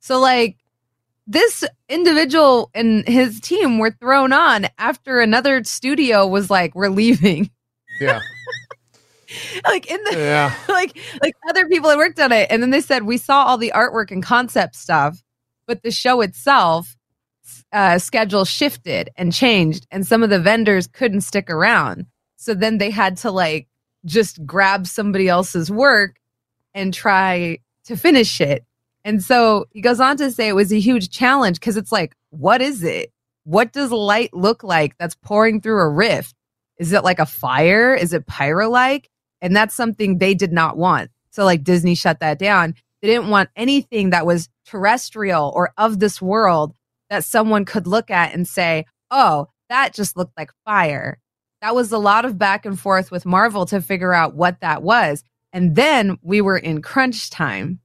[0.00, 0.58] So like
[1.26, 7.50] this individual and his team were thrown on after another studio was like, we're leaving.
[8.00, 8.20] Yeah.
[9.66, 10.54] like in the Yeah.
[10.68, 13.58] like like other people had worked on it and then they said we saw all
[13.58, 15.22] the artwork and concept stuff
[15.66, 16.96] but the show itself
[17.72, 22.06] uh schedule shifted and changed and some of the vendors couldn't stick around.
[22.36, 23.68] So then they had to like
[24.04, 26.16] just grab somebody else's work
[26.74, 28.64] and try to finish it.
[29.04, 32.14] And so he goes on to say it was a huge challenge because it's like
[32.30, 33.12] what is it?
[33.44, 36.34] What does light look like that's pouring through a rift?
[36.78, 37.94] Is it like a fire?
[37.94, 39.08] Is it pyro like
[39.46, 41.10] and that's something they did not want.
[41.30, 42.74] So like Disney shut that down.
[43.00, 46.74] They didn't want anything that was terrestrial or of this world
[47.10, 51.20] that someone could look at and say, "Oh, that just looked like fire."
[51.62, 54.82] That was a lot of back and forth with Marvel to figure out what that
[54.82, 55.22] was.
[55.52, 57.78] And then we were in crunch time.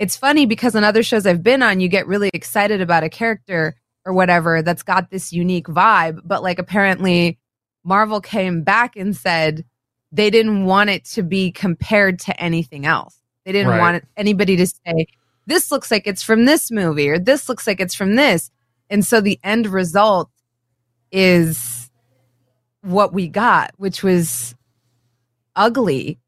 [0.00, 3.08] It's funny because on other shows I've been on, you get really excited about a
[3.08, 7.38] character or whatever that's got this unique vibe, but like apparently
[7.84, 9.64] Marvel came back and said,
[10.12, 13.16] they didn't want it to be compared to anything else.
[13.44, 13.78] They didn't Right.
[13.78, 15.06] want it- anybody to say,
[15.46, 18.50] this looks like it's from this movie or this looks like it's from this.
[18.90, 20.30] And so the end result
[21.12, 21.90] is
[22.82, 24.54] what we got, which was
[25.56, 26.18] ugly.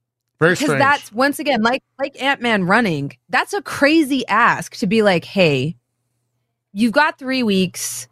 [0.40, 0.80] Very because strange.
[0.80, 5.76] that's once again like like ant-man running that's a crazy ask to be like hey
[6.72, 8.08] you've got three weeks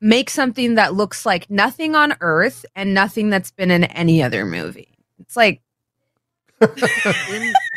[0.00, 4.44] make something that looks like nothing on earth and nothing that's been in any other
[4.44, 5.60] movie it's like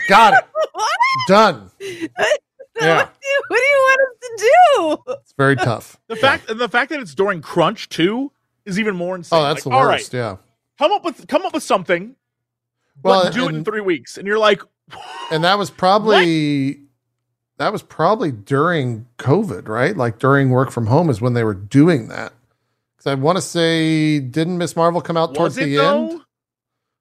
[0.09, 0.43] Got it.
[0.73, 0.89] what?
[1.27, 1.71] Done.
[2.81, 2.95] Yeah.
[2.95, 4.37] what, do you, what do you want us to
[5.05, 5.97] do It's very tough.
[6.07, 8.31] The fact and the fact that it's during crunch too
[8.65, 9.37] is even more insane.
[9.39, 10.13] Oh, that's Like, the all right, worst.
[10.13, 10.37] Yeah.
[10.79, 12.15] come up with come up with something,
[13.03, 14.63] Well, but do it in three weeks, and you're like,
[15.31, 16.80] And that was probably
[17.61, 19.95] that was probably during COVID, right?
[19.95, 22.33] Like during work from home is when they were doing that.
[22.97, 24.75] Because I want to say, didn't Ms.
[24.75, 26.09] Marvel come out towards it the though?
[26.09, 26.21] end,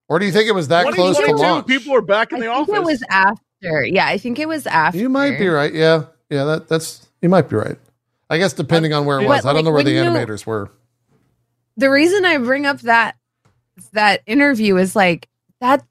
[0.08, 1.66] or do you think it was that close to 2022, launch?
[1.66, 2.74] People are back in i the think office.
[2.74, 5.72] it was after yeah i think it was after You might be right.
[5.72, 6.44] Yeah, yeah.
[6.44, 7.78] That that's you might be right.
[8.28, 9.44] I guess depending on where it But, was.
[9.46, 10.70] I don't like, know where when the you- animators were.
[11.76, 13.16] the reason I bring up that
[13.92, 15.26] that interview is like
[15.60, 15.84] that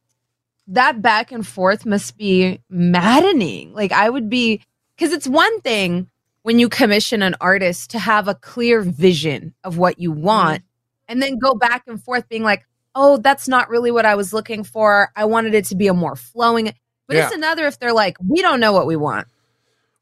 [0.70, 3.74] that back and forth must be maddening.
[3.74, 4.62] Like I would be
[4.96, 6.10] because it's one thing
[6.44, 10.24] when you commission an artist to have a clear vision of what you mm-hmm.
[10.24, 10.64] want
[11.08, 14.32] and then go back and forth being like, "Oh, that's not really what I was
[14.32, 15.12] looking for.
[15.16, 16.74] I wanted it to be a more flowing."
[17.08, 19.28] But it's another if they're like, "We don't know what we want."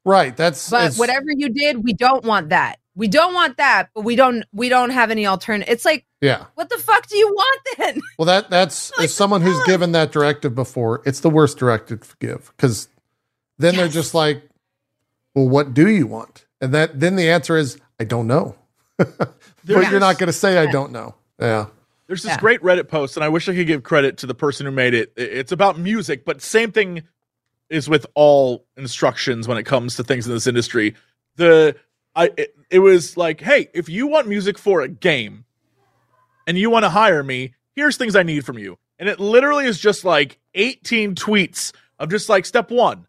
[0.04, 0.36] Right.
[0.36, 2.80] That's But whatever you did, we don't want that.
[2.98, 5.72] We don't want that, but we don't we don't have any alternative.
[5.72, 6.46] It's like Yeah.
[6.56, 8.02] what the fuck do you want then?
[8.18, 9.66] Well, that that's Like, as someone who's on.
[9.68, 12.90] given that directive before, it's the worst directive to give because
[13.60, 14.44] then they're just like,
[15.36, 18.56] "Well, what do you want?" And that then the answer is, "I don't know."
[18.98, 21.68] but There's- you're not going to say, "I don't know." Yeah.
[22.08, 22.40] There's this Yeah.
[22.40, 24.94] great Reddit post, and I wish I could give credit to the person who made
[24.96, 25.12] it.
[25.18, 27.04] It's about music, but same thing
[27.70, 30.96] is with all instructions when it comes to things in this industry.
[31.36, 31.76] The
[32.16, 35.46] I it, it was like, hey, if you want music for a game,
[36.46, 38.78] and you want to hire me, here's things I need from you.
[39.00, 43.06] And it literally is just like 18 tweets of just like step one,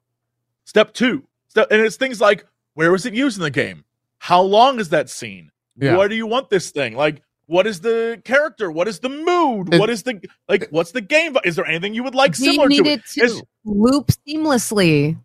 [0.64, 2.44] step two, step, and it's things like
[2.74, 3.84] where was it used in the game?
[4.18, 5.50] How long is that scene?
[5.76, 5.96] Yeah.
[5.96, 6.94] Why do you want this thing?
[6.96, 8.70] Like, what is the character?
[8.70, 9.72] What is the mood?
[9.72, 10.68] It- what is the like?
[10.70, 11.36] What's the game?
[11.44, 13.06] Is there anything you would like Do similar need to it it?
[13.14, 15.16] to It's- loop seamlessly?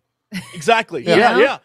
[0.54, 1.04] exactly.
[1.04, 1.16] Yeah.
[1.16, 1.58] Yeah, yeah.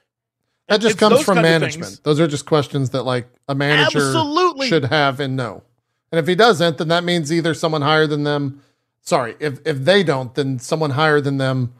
[0.70, 2.02] That just It's comes from management.
[2.04, 4.68] Those are just questions that like a manager Absolutely.
[4.68, 5.64] should have and know.
[6.12, 8.62] And if he doesn't, then that means either someone higher than them.
[9.02, 11.74] Sorry, if if they don't, then someone higher than them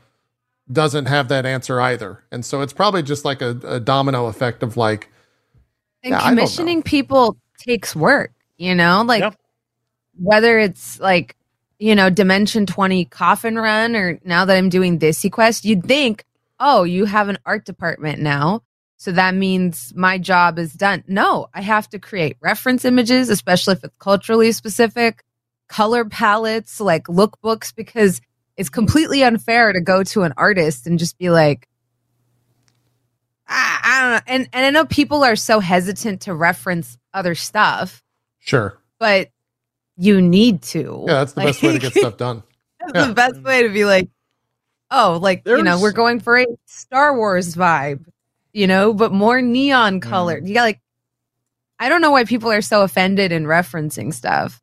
[0.72, 2.24] doesn't have that answer either.
[2.32, 5.10] And so it's probably just like a, a domino effect of like,
[6.04, 6.42] And Yeah, I don't know.
[6.42, 9.04] commissioning people takes work, you know?
[9.06, 9.32] Like Yeah.
[10.18, 11.36] whether it's like,
[11.80, 16.24] you know, Dimension 20 coffin run or now that I'm doing this quest, you'd think,
[16.60, 18.62] oh, you have an art department now.
[19.00, 21.06] So that means my job is done.
[21.08, 25.24] No, I have to create reference images, especially if it's culturally specific,
[25.70, 28.20] color palettes, like lookbooks, because
[28.58, 31.70] it's completely unfair to go to an artist and just be like,
[33.48, 34.34] I, I don't know.
[34.34, 38.04] And and I know people are so hesitant to reference other stuff,
[38.40, 39.30] sure, but
[39.96, 41.06] you need to.
[41.08, 42.44] yeah, that's the best way to get stuff done.
[42.82, 43.08] That's Yeah.
[43.08, 44.10] the best way to be like,
[44.92, 48.06] oh, like you know, we're going for a Star Wars vibe,
[48.54, 50.48] you know, but more neon colored.
[50.48, 50.80] You got like,
[51.80, 54.62] I don't know why people are so offended in referencing stuff.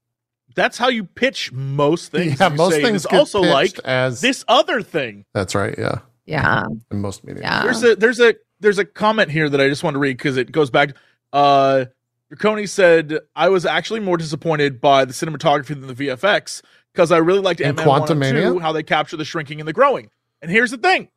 [0.55, 2.41] That's how you pitch most things.
[2.41, 5.25] yeah, You most say, things It's also like as this other thing.
[5.35, 5.75] That's right.
[5.79, 7.43] Yeah, Yeah, in most media.
[7.43, 7.63] yeah.
[7.63, 10.37] There's a there's a there's a comment here that I just want to read because
[10.39, 10.97] it goes back.
[11.33, 11.87] Uh,
[12.33, 17.19] Draconi said I was actually more disappointed by the cinematography than the VFX because I
[17.19, 18.53] really liked In Ant-Man 1 and Quantumania?
[18.55, 20.11] 2, how they capture the shrinking and the growing.
[20.41, 21.09] And here's the thing,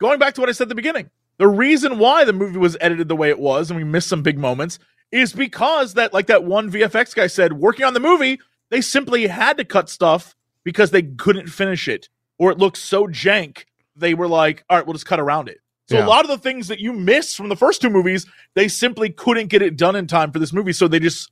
[0.00, 2.76] going back to what I said at the beginning, the reason why the movie was
[2.80, 4.78] edited the way it was and we missed some big moments
[5.12, 8.38] is because that like that one VFX guy said, working on the movie,
[8.70, 13.06] they simply had to cut stuff because they couldn't finish it or it looked so
[13.06, 13.64] jank.
[13.96, 15.58] They were like, all right, we'll just cut around it.
[15.88, 16.04] So Yeah.
[16.04, 19.08] a lot of the things that you miss from the first two movies, they simply
[19.10, 21.30] couldn't get it done in time for this movie, so they just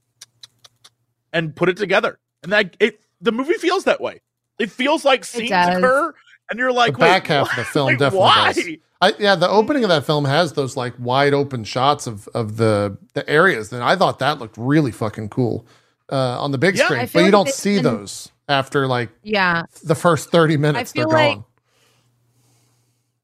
[1.33, 2.19] and put it together.
[2.43, 4.21] And that it the movie feels that way.
[4.59, 5.77] It feels like scenes does.
[5.77, 6.15] occur,
[6.51, 7.51] and you're like, the back wait, half what?
[7.53, 8.53] of the film Like, definitely why?
[8.53, 8.69] does.
[9.03, 12.57] I, yeah, the opening of that film has those like wide open shots of of
[12.57, 15.67] the the areas, and I thought that looked really fucking cool
[16.11, 16.85] uh, on the big Yeah.
[16.85, 17.01] screen.
[17.01, 19.65] But feel you like don't see been- those after like yeah.
[19.85, 20.93] the first thirty minutes.
[20.93, 21.45] They're like- gone.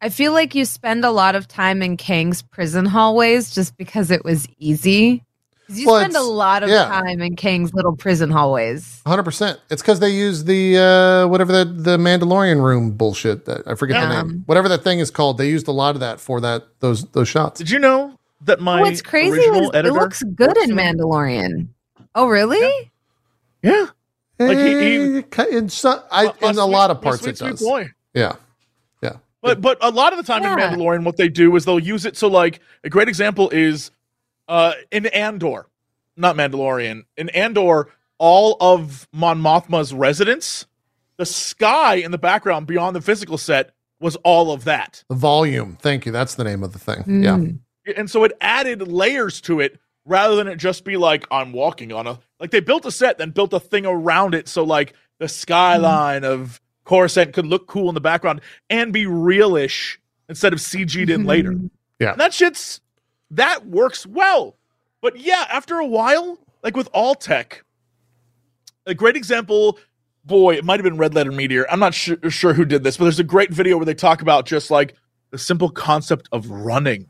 [0.00, 4.10] I feel like you spend a lot of time in Kang's prison hallways just because
[4.10, 5.24] it was easy.
[5.68, 6.84] 'Cause You Well, spend a lot of yeah.
[6.86, 9.00] time in Kang's little prison hallways.
[9.06, 9.60] Hundred percent.
[9.70, 13.44] It's because they use the uh, whatever the the Mandalorian room bullshit.
[13.46, 14.42] That I forget the name.
[14.46, 15.38] Whatever that thing is called.
[15.38, 17.58] They used a lot of that for that those those shots.
[17.58, 20.70] Did you know that my What's crazy original is it looks good in?
[20.70, 21.68] Mandalorian.
[22.14, 22.90] Oh, really?
[23.62, 23.86] Yeah.
[24.38, 27.20] Like he, he Eh, in, some, I, my- my in a sweet- lot of parts
[27.22, 27.60] sweet, it sweet does.
[27.62, 27.88] boy.
[28.12, 28.32] Yeah,
[29.00, 29.12] yeah.
[29.40, 30.54] But but a lot of the time Yeah.
[30.54, 32.16] in Mandalorian, what they do is they'll use it.
[32.16, 33.92] So like a great example is
[34.49, 35.66] uh in Andor,
[36.16, 37.05] not Mandalorian.
[37.16, 37.88] In Andor,
[38.18, 40.66] all of Mon Mothma's residence,
[41.16, 45.05] the sky in the background beyond the physical set was all of that.
[45.09, 45.76] The volume.
[45.80, 46.12] Thank you.
[46.12, 47.22] That's the name of the thing.
[47.22, 47.36] Yeah.
[47.36, 47.59] Mm.
[47.97, 51.93] And so it added layers to it rather than it just be like I'm walking
[51.93, 54.95] on a like they built a set then built a thing around it so like
[55.18, 60.59] the skyline of Coruscant could look cool in the background and be realish instead of
[60.59, 61.55] CG'd in later.
[62.01, 62.12] Yeah.
[62.12, 62.80] And that shit's
[63.33, 64.57] that works well.
[65.01, 67.64] But yeah, after a while, like with all tech,
[68.87, 69.78] a great example,
[70.24, 71.64] boy, it might have been Red Letter Media.
[71.70, 74.22] I'm not su- sure who did this, but there's a great video where they talk
[74.22, 74.95] about just like
[75.30, 77.09] the simple concept of running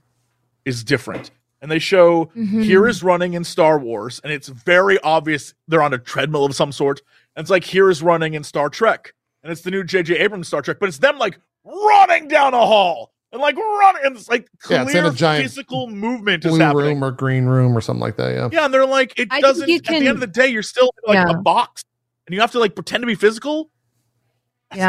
[0.65, 1.31] is different.
[1.61, 2.65] And they show Mhm.
[2.65, 6.57] here is running in Star Wars, and it's very obvious they're on a treadmill of
[6.57, 7.03] some sort.
[7.37, 10.19] And it's like here is running in Star Trek, and it's the new J.J.
[10.19, 14.17] Abrams Star Trek, but it's them like running down a hall and like running, and
[14.17, 16.85] it's like clear Yeah, it's in a giant physical movement is Blue happening.
[16.87, 18.33] room or green room or something like that.
[18.35, 18.49] Yeah.
[18.53, 19.69] Yeah, and they're like, it I doesn't.
[19.69, 21.31] you At the end of the day, you're still like Yeah.
[21.31, 21.83] a box,
[22.27, 23.71] and you have to like pretend to be physical.
[24.71, 24.89] That's Yeah.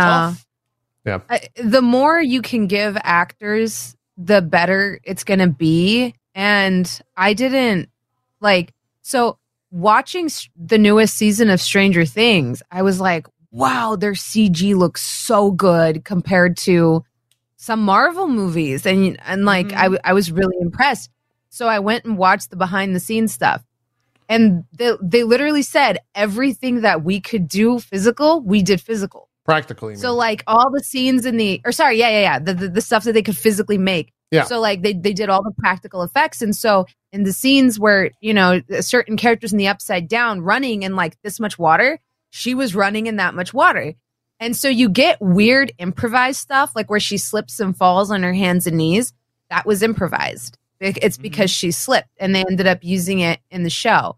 [1.06, 1.26] tough.
[1.30, 6.16] I, the more you can give actors, the better it's going to be.
[6.36, 7.89] And I didn't
[8.39, 9.38] like, so
[9.70, 15.02] watching s- the newest season of Stranger Things, I was like, wow, their CG looks
[15.02, 17.04] so good compared to
[17.64, 18.86] some Marvel movies.
[18.86, 19.97] And, and like, Mhm.
[20.03, 21.09] I, I was really impressed.
[21.49, 23.64] So I went and watched the behind the scenes stuff.
[24.28, 29.30] And they, they literally said everything that we could do physical, we did physical.
[29.45, 29.95] Practically.
[29.95, 32.39] So like all the scenes in the or sorry, yeah, yeah, yeah.
[32.39, 34.14] The, the the stuff that they could physically make.
[34.32, 34.45] Yeah.
[34.45, 36.41] So like they they did all the practical effects.
[36.41, 40.84] And so in the scenes where, you know, certain characters in the upside down running
[40.84, 41.99] in like this much water,
[42.30, 43.93] she was running in that much water.
[44.40, 48.34] And so you get weird improvised stuff, like where she slips and falls on her
[48.34, 49.14] hands and knees.
[49.50, 50.58] That was improvised.
[50.80, 51.22] It's mm-hmm.
[51.22, 54.18] because she slipped and they ended up using it in the show.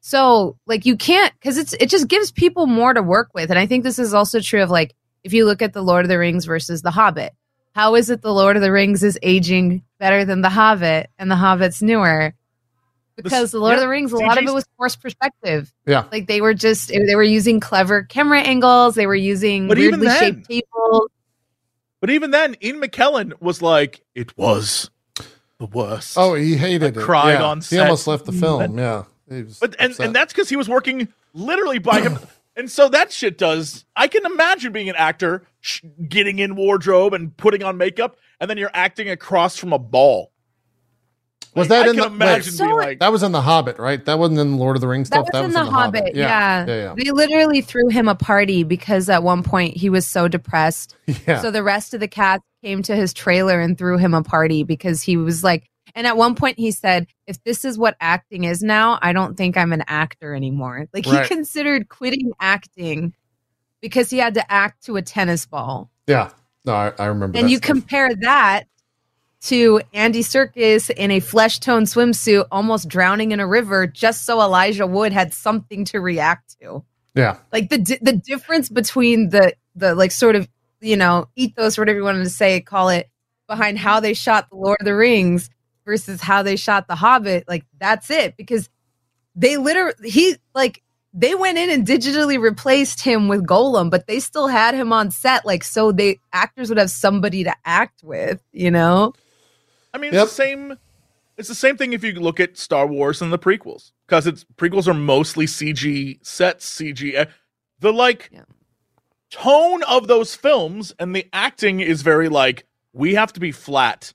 [0.00, 3.50] So like you can't because it's it just gives people more to work with.
[3.50, 6.04] And I think this is also true of like if you look at the Lord
[6.04, 7.32] of the Rings versus the Hobbit.
[7.74, 11.30] How is it the Lord of the Rings is aging better than the Hobbit and
[11.30, 12.34] the Hobbit's newer?
[13.16, 15.72] Because the Lord of the Rings, a lot of it was forced perspective.
[15.86, 16.04] Yeah.
[16.10, 20.00] Like they were just they were using clever camera angles, they were using But even
[20.00, 21.08] weirdly then- shaped tables.
[22.00, 24.90] But even then, Ian McKellen was like, "It was
[25.58, 27.04] the worst." Oh, he hated I it.
[27.04, 27.44] cried Yeah.
[27.44, 28.76] on He almost left the film.
[28.78, 29.04] Yeah.
[29.30, 30.06] He was But and, upset.
[30.06, 32.18] and that's because he was working literally by him.
[32.54, 33.86] And so that shit does.
[33.96, 38.50] I can imagine being an actor, sh- getting in wardrobe and putting on makeup, and
[38.50, 40.31] then you're acting across from a ball.
[41.54, 42.14] Was Like, that I in can the- wait.
[42.14, 44.02] imagine So like, that was in the Hobbit, right?
[44.06, 45.44] That wasn't in the Lord of the Rings That stuff.
[45.44, 46.14] was in the, Hobbit.
[46.14, 46.64] Yeah.
[46.66, 46.74] Yeah.
[46.74, 46.94] Yeah.
[46.96, 50.96] They literally threw him a party because at one point he was so depressed.
[51.26, 51.40] Yeah.
[51.42, 54.62] So the rest of the cats came to his trailer and threw him a party
[54.64, 58.44] because he was like, and at one point he said, if this is what acting
[58.44, 60.86] is now, I don't think I'm an actor anymore.
[60.94, 61.22] Like Right.
[61.22, 63.12] he considered quitting acting
[63.82, 65.90] because he had to act to a tennis ball.
[66.06, 66.30] yeah.
[66.64, 67.66] No, I, I remember And that you stuff.
[67.66, 68.68] compare that
[69.42, 74.40] to Andy Serkis in a flesh tone swimsuit, almost drowning in a river, just so
[74.40, 76.84] Elijah Wood had something to react to.
[77.14, 77.36] Yeah.
[77.52, 80.48] like the di- the difference between the the like sort of
[80.80, 83.10] you know ethos whatever you wanted to say call it
[83.46, 85.50] behind how they shot the lord of the rings
[85.84, 88.36] versus how they shot the hobbit like that's it.
[88.36, 88.70] Because
[89.34, 90.82] they literally he like
[91.12, 95.10] they went in and digitally replaced him with Gollum but they still had him on
[95.10, 99.12] set like so they actors would have somebody to act with you know
[99.94, 100.24] I mean, it's Yep.
[100.28, 100.78] the same.
[101.38, 104.44] It's the same thing if you look at Star Wars and the prequels, because it's
[104.56, 107.16] prequels are mostly CG sets, CG.
[107.16, 107.24] uh,
[107.80, 108.42] The like Yeah.
[109.30, 114.12] tone of those films and the acting is very like we have to be flat.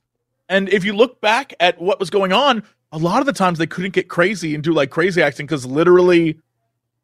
[0.48, 2.62] And if you look back at what was going on,
[2.92, 5.66] a lot of the times they couldn't get crazy and do like crazy acting because
[5.66, 6.38] literally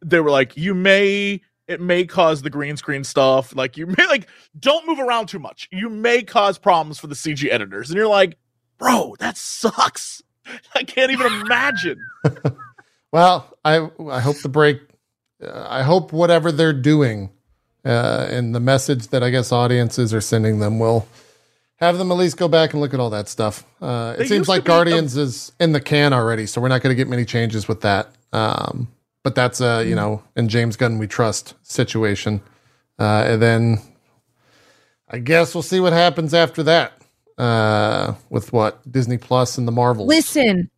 [0.01, 3.55] they were like, you may it may cause the green screen stuff.
[3.57, 4.29] Like you may like
[4.61, 5.69] don't move around too much.
[5.73, 7.91] You may cause problems for the CG editors.
[7.91, 8.37] And you're like,
[8.79, 10.23] bro, that sucks.
[10.75, 11.99] I can't even imagine.
[13.13, 14.81] Well, I I hope the break.
[15.41, 17.31] Uh, I hope whatever they're doing,
[17.85, 21.07] uh, and the message that I guess audiences are sending them will
[21.77, 23.63] have them at least go back and look at all that stuff.
[23.81, 26.91] Uh, it seems like a- Guardians is in the can already, so we're not going
[26.91, 28.09] to get many changes with that.
[28.33, 28.89] Um,
[29.23, 32.41] but that's a you know, in James Gunn we trust situation.
[32.99, 33.79] Uh, and then
[35.09, 36.95] I guess we'll see what happens after that.
[37.37, 40.07] Uh, with what Disney Plus and the Marvels.
[40.09, 40.71] listen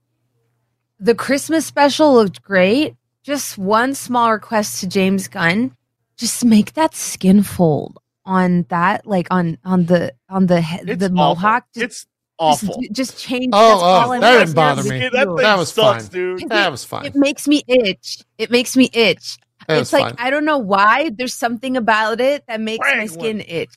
[0.98, 5.76] the christmas special looked great just one small request to James Gunn:
[6.16, 11.00] just make that skin fold on that, like on on the on the he- It's
[11.00, 11.16] the awful.
[11.16, 11.64] mohawk.
[11.74, 12.06] Just, It's
[12.38, 12.80] awful.
[12.80, 13.50] Just, just change.
[13.52, 14.88] Oh, that's oh, that want didn't to bother do.
[14.90, 14.98] me.
[15.00, 16.12] That thing That was sucks, fine.
[16.12, 16.48] dude.
[16.48, 17.04] That was fine.
[17.06, 18.22] It makes me itch.
[18.38, 19.36] It makes me itch.
[19.66, 20.14] That it's like fine.
[20.18, 21.10] I don't know why.
[21.12, 23.70] There's something about it that makes my skin itch.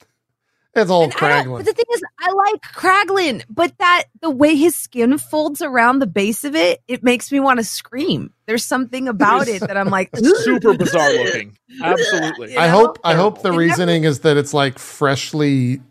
[0.75, 1.57] It's all And I don't- Kraglin.
[1.57, 5.97] but the thing is, I like Kraglin, but that the way his skin folds around
[5.99, 8.31] the base of it, it makes me want to scream.
[8.45, 11.57] There's something about it that I'm like Super bizarre looking.
[11.83, 12.53] Absolutely.
[12.53, 15.81] You I hope I hope the It never- reasoning is that it's like freshly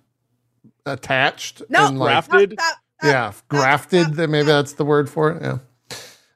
[0.87, 1.87] attached No.
[1.89, 2.53] and like Grafted.
[2.53, 2.79] Stop, stop.
[3.05, 4.15] yeah, grafted.
[4.15, 5.43] That maybe that's the word for it.
[5.43, 5.51] Yeah.
[5.51, 5.61] Like,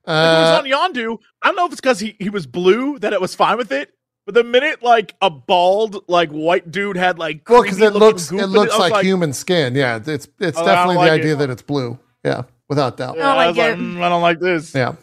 [0.04, 1.18] when it Uh, was on Yondu.
[1.42, 3.70] I don't know if it's because he, he was blue that it was fine with
[3.72, 3.90] it.
[4.24, 8.30] But the minute like a bald like white dude had like well, because it looks
[8.30, 9.74] it looks I was like, human skin.
[9.74, 11.18] Yeah, it's it's Oh, definitely like the it.
[11.20, 11.98] idea that it's blue.
[12.24, 13.16] Yeah, without doubt.
[13.16, 13.82] Yeah, I don't I, was like like, it.
[13.82, 14.74] "Mm, I don't like this.
[14.74, 14.94] Yeah.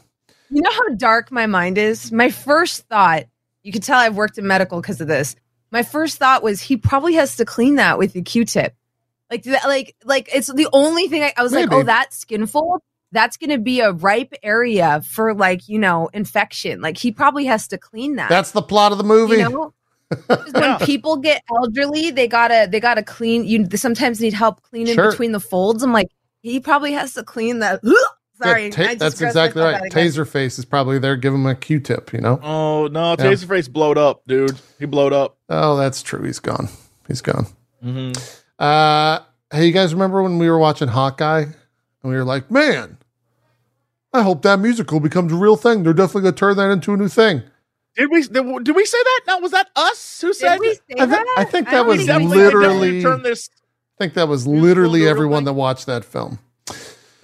[0.50, 2.12] You know how dark my mind is?
[2.12, 3.26] My first thought,
[3.62, 5.36] you can tell I've worked in medical because of this.
[5.70, 8.74] My first thought was he probably has to clean that with the Q-tip.
[9.30, 12.48] Like that, like like it's the only thing I, I was like, oh, that skin
[12.48, 12.82] fold,
[13.12, 16.82] that's gonna be a ripe area for like, you know, infection.
[16.82, 18.30] Like he probably has to clean that.
[18.30, 19.38] That's the plot of the movie.
[19.38, 19.74] you know?
[20.28, 24.96] 'Cause when people get elderly, they gotta they gotta clean you sometimes need help cleaning
[24.96, 25.12] Sure.
[25.12, 25.84] between the folds.
[25.84, 26.10] I'm like,
[26.42, 27.82] he probably has to clean that.
[28.42, 29.76] Sorry, Yeah, ta- I that's exactly right.
[29.76, 29.82] out.
[29.92, 31.18] Taserface is probably there.
[31.18, 32.14] Give him a Q-tip.
[32.14, 32.40] You know.
[32.42, 33.16] Oh no, Yeah.
[33.18, 34.58] Taserface blowed up, dude.
[34.80, 35.38] He blowed up.
[35.50, 36.24] Oh, that's true.
[36.24, 36.70] He's gone.
[37.08, 37.48] He's gone.
[37.84, 38.14] Mm-hmm.
[38.58, 39.20] Uh,
[39.52, 41.54] hey, you guys remember when we were watching Hawkeye and
[42.04, 42.98] we were like, man,
[44.14, 45.84] I hope that musical becomes a real thing.
[45.84, 47.44] They're definitely going to turn that into a new thing.
[47.96, 49.22] Did we did, did we say that?
[49.28, 50.54] No, was that us who said?
[50.54, 51.36] Did we say I thi- that?
[51.38, 52.58] I think that don't was We think definitely, we they said that.
[52.58, 53.50] literally- definitely turned this.
[54.00, 55.46] I think that was literally to a real everyone thing?
[55.46, 56.40] that watched that film.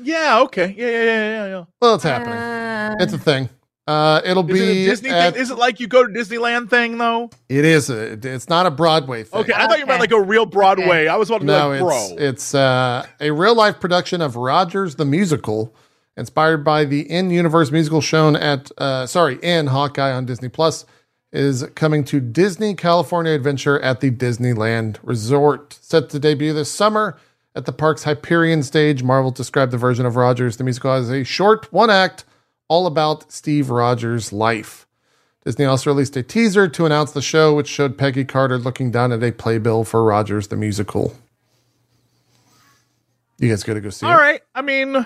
[0.01, 0.39] Yeah.
[0.41, 0.75] Okay.
[0.77, 0.87] Yeah.
[0.87, 1.03] Yeah.
[1.03, 1.29] Yeah.
[1.29, 1.47] Yeah.
[1.47, 1.63] yeah.
[1.81, 2.33] Well, it's happening.
[2.33, 3.49] Uh, it's a thing.
[3.87, 4.85] Uh, it'll Is it a be.
[4.85, 5.41] Disney at- thing?
[5.43, 7.29] Is it like you go to Disneyland thing though?
[7.47, 7.89] it is.
[7.89, 9.41] A, it's not a Broadway thing.
[9.41, 10.13] Okay, I thought you meant Okay.
[10.15, 11.07] like a real Broadway.
[11.07, 14.35] I was about to be No, like, it's it's uh, a real life production of
[14.35, 15.73] Rogers the musical,
[16.17, 20.85] inspired by the in universe musical shown at uh, sorry in Hawkeye on Disney Plus,
[21.31, 27.17] is coming to Disney California Adventure at the Disneyland Resort, set to debut this summer
[27.53, 29.03] at the park's Hyperion stage.
[29.03, 32.23] Marvel described the version of Rogers the musical as a short one act,
[32.67, 34.87] all about Steve Rogers' life.
[35.43, 39.11] Disney also released a teaser to announce the show, which showed Peggy Carter looking down
[39.11, 41.15] at a playbill for Rogers the musical.
[43.37, 44.15] You guys got to go see All it.
[44.15, 44.41] right.
[44.55, 45.05] I mean,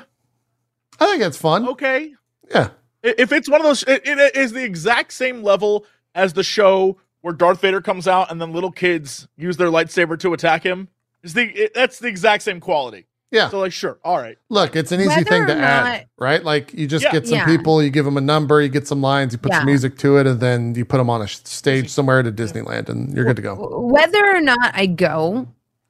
[1.00, 1.68] I think it's fun.
[1.70, 2.14] okay.
[2.52, 2.70] Yeah.
[3.02, 5.86] If it's one of those, it, it is the exact same level
[6.16, 10.20] as the show where Darth Vader comes out and then little kids use their lightsaber
[10.20, 10.90] to attack him.
[11.24, 13.06] Is the it, that's the exact same quality.
[13.32, 13.50] Yeah.
[13.50, 14.38] So like, sure, all right.
[14.50, 16.44] Look, it's an easy Whether thing to or add, right?
[16.44, 17.12] Like you just Yeah.
[17.12, 17.46] get some Yeah.
[17.46, 20.18] people, you give them a number, you get some lines, you put some music to
[20.18, 23.36] it, and then you put them on a stage somewhere to Disneyland, and you're good
[23.36, 23.56] to go.
[23.88, 25.48] Whether or not I go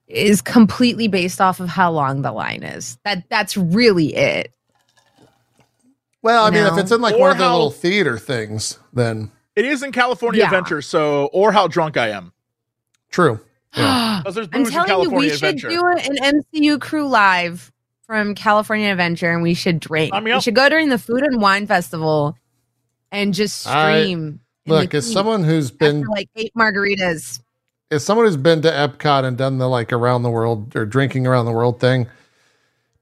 [0.07, 2.97] is completely based off of how long the line is.
[3.05, 4.51] That that's really it.
[6.21, 8.77] Well, I mean, if it's in like Or one of the how- little theater things,
[8.93, 10.45] then It is in California Yeah.
[10.47, 12.31] Adventure, so or how drunk I am.
[13.11, 13.39] true.
[13.77, 14.19] Yeah.
[14.23, 15.69] Because there's I'm booze in telling you, we Adventure.
[15.69, 17.71] should do an MCU crew live
[18.07, 20.11] from California Adventure, and we should drink.
[20.11, 22.35] Sign me We should go during the Food and Wine Festival
[23.11, 24.39] and just stream.
[24.65, 27.41] in Look, as someone who's been like eight margaritas.
[27.91, 31.27] as someone who's been to Epcot and done the like around the world or drinking
[31.27, 32.07] around the world thing,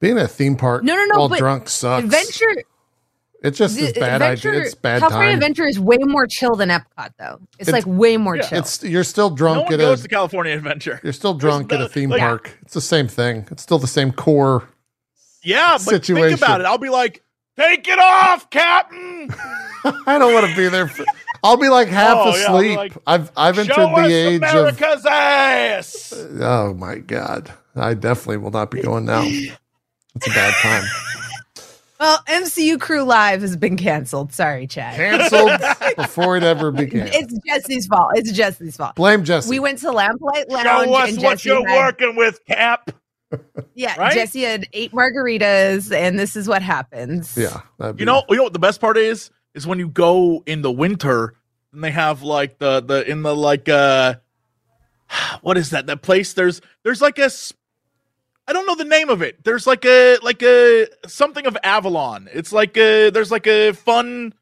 [0.02, 2.04] being at a theme park No, no, no, while but drunk sucks.
[2.04, 2.64] Adventure,
[3.44, 4.62] it's just the bad Adventure, idea.
[4.64, 5.38] It's bad California time.
[5.38, 7.40] Adventure is way more chill than Epcot, though.
[7.60, 8.42] It's, It's- like way more Yeah.
[8.44, 8.60] chill.
[8.60, 11.00] It's you're still no drunk one at goes a to California Adventure.
[11.04, 12.58] you're still drunk at a theme like- park.
[12.64, 13.48] It's the same thing.
[13.52, 14.68] It's still the same core.
[15.44, 16.66] Yeah, but think about it.
[16.66, 17.24] I'll be like,
[17.58, 19.30] take it off, Captain.
[20.06, 20.88] I don't want to be there.
[20.88, 21.06] For,
[21.44, 22.78] I'll be like half Oh, yeah, asleep.
[22.78, 24.50] like, I've I've entered the age of.
[24.50, 26.14] America's ass.
[26.42, 27.54] Oh my god!
[27.76, 29.22] I definitely will not be going now.
[29.24, 30.84] It's a bad time.
[32.00, 34.34] Well, MCU crew live has been canceled.
[34.34, 34.96] Sorry, Chad.
[34.96, 37.10] Canceled before it ever began.
[37.12, 38.12] It's Jesse's fault.
[38.16, 38.96] It's Jesse's fault.
[38.96, 39.50] Blame Jesse.
[39.50, 42.92] We went to Lamplight Lounge Show us and what Jesse you're had, working with, Cap.
[43.76, 44.14] Yeah, right?
[44.14, 47.36] Jesse had eight margaritas, and this is what happens.
[47.38, 49.32] yeah, be- You know, you know what the best part is?
[49.54, 51.34] Is when you go in the winter
[51.74, 54.16] and they have like the the in the like uh
[55.42, 55.88] what is that?
[55.88, 57.54] That place there's there's like a s-
[58.48, 59.44] I don't know the name of it.
[59.44, 62.30] There's like a like a something of Avalon.
[62.34, 64.34] It's like a there's like a fun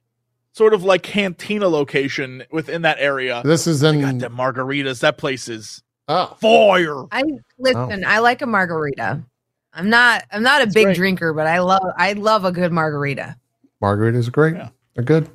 [0.54, 3.42] sort of like cantina location within that area.
[3.44, 4.02] This is in.
[4.02, 5.00] got them margaritas.
[5.02, 7.06] That place is oh, fire.
[7.12, 7.24] I
[7.58, 8.06] listen.
[8.06, 9.24] I like a margarita.
[9.74, 10.24] I'm not.
[10.32, 10.96] I'm not a big great.
[10.96, 11.84] drinker, but I love.
[11.98, 13.36] I love a good margarita.
[13.82, 14.56] margaritas are great.
[14.56, 14.70] Yeah.
[14.94, 15.30] They're good.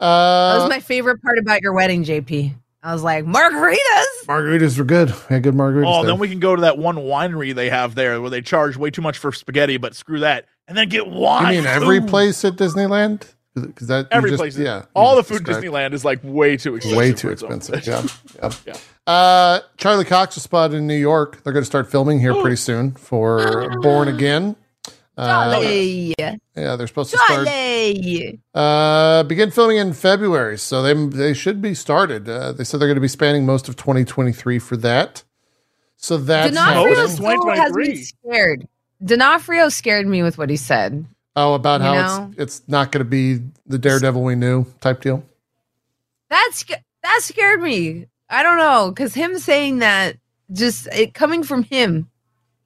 [0.00, 2.54] Uh, that was Uh, my favorite part about your wedding, JP.
[2.84, 4.26] I was like, margaritas.
[4.26, 5.08] margaritas were good.
[5.08, 5.86] We had good margaritas.
[5.86, 6.12] Oh, there.
[6.12, 8.90] then we can go to that one winery they have there where they charge way
[8.90, 11.54] too much for spaghetti, but screw that, and then get wine.
[11.54, 12.06] you mean every Ooh.
[12.06, 13.26] place at Disneyland?
[13.54, 14.58] Because that Every just- place.
[14.58, 14.84] yeah.
[14.94, 15.64] all the food described.
[15.66, 16.98] Disneyland is like way too expensive.
[16.98, 17.86] way too expensive.
[17.86, 18.04] Yeah.
[18.42, 18.50] yeah.
[18.66, 18.76] Yeah.
[19.06, 21.42] Uh, Charlie Cox was spotted in New York.
[21.44, 24.56] They're going to start filming here pretty soon for Born Again.
[25.16, 25.60] Uh,
[26.18, 27.46] yeah, they're supposed to start.
[27.46, 28.40] Charlie.
[28.52, 32.28] Uh, begin filming in February, so they they should be started.
[32.28, 35.22] Uh, they said they're going to be spanning most of 2023 for that.
[35.96, 37.38] So that's D'Onofrio Most happening.
[37.38, 38.68] of still has me scared.
[39.04, 41.06] D'Onofrio scared me with what he said.
[41.36, 42.30] Oh, about You how know?
[42.32, 45.24] it's it's not going to be the Daredevil we knew type deal.
[46.30, 46.64] That's
[47.02, 48.06] that scared me.
[48.28, 50.16] I don't know because him saying that
[50.52, 52.08] just it coming from him,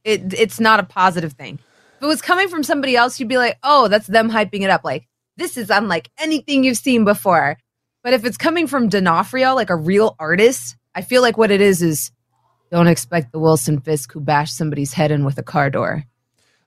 [0.05, 1.59] it it's not a positive thing.
[1.99, 4.71] If it was coming from somebody else, you'd be like, oh, that's them hyping it
[4.71, 4.85] up.
[4.85, 7.59] Like this is unlike anything you've seen before.
[8.05, 11.61] But if it's coming from D'Onofrio, like a real artist, I feel like what it
[11.61, 12.13] is is
[12.71, 16.05] don't expect the Wilson Fisk who bashed somebody's head in with a car door.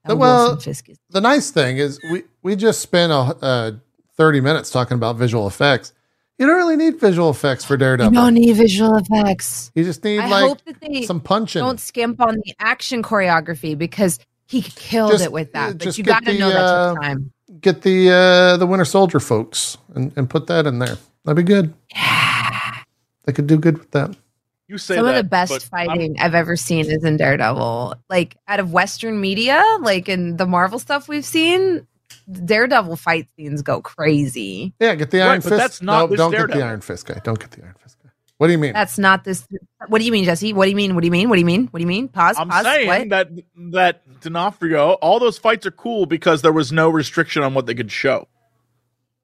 [0.05, 3.71] That Well, Fisk is The nice thing is we we just spent a uh,
[4.17, 5.93] 30 minutes talking about visual effects.
[6.37, 8.11] You don't really need visual effects for Daredevil.
[8.11, 9.71] you don't need visual effects.
[9.75, 11.61] You just need I like hope that they some punching.
[11.61, 14.19] don't skimp on the action choreography because
[14.51, 15.77] he killed Just- it with uh, that.
[15.79, 17.31] But you got to the, know that uh, took time.
[17.61, 20.97] Get the uh, the Winter Soldier folks and, and put that in there.
[21.25, 21.73] That'd be good.
[23.25, 24.15] They could do good with that.
[24.67, 27.95] You say Some of the best but I'm- fighting I've ever seen is in Daredevil.
[28.09, 31.85] Like out of Western media, like in the Marvel stuff we've seen,
[32.31, 34.73] Daredevil fight scenes go crazy.
[34.79, 35.57] Yeah, get the Right, Iron but Fist.
[35.59, 37.19] that's not no, don't get the Iron Fist guy.
[37.23, 38.00] Don't get the Iron Fist guy.
[38.41, 38.73] What do you mean?
[38.73, 39.47] That's not this.
[39.87, 40.51] What do you mean, Jesse?
[40.51, 40.95] What do you mean?
[40.95, 41.29] What do you mean?
[41.29, 41.67] What do you mean?
[41.67, 42.07] What do you mean?
[42.07, 42.37] Pause.
[42.39, 42.63] I'm pause.
[42.65, 43.09] saying what?
[43.09, 43.29] that
[43.71, 47.75] that D'Onofrio, all those fights are cool because there was no restriction on what they
[47.75, 48.27] could show.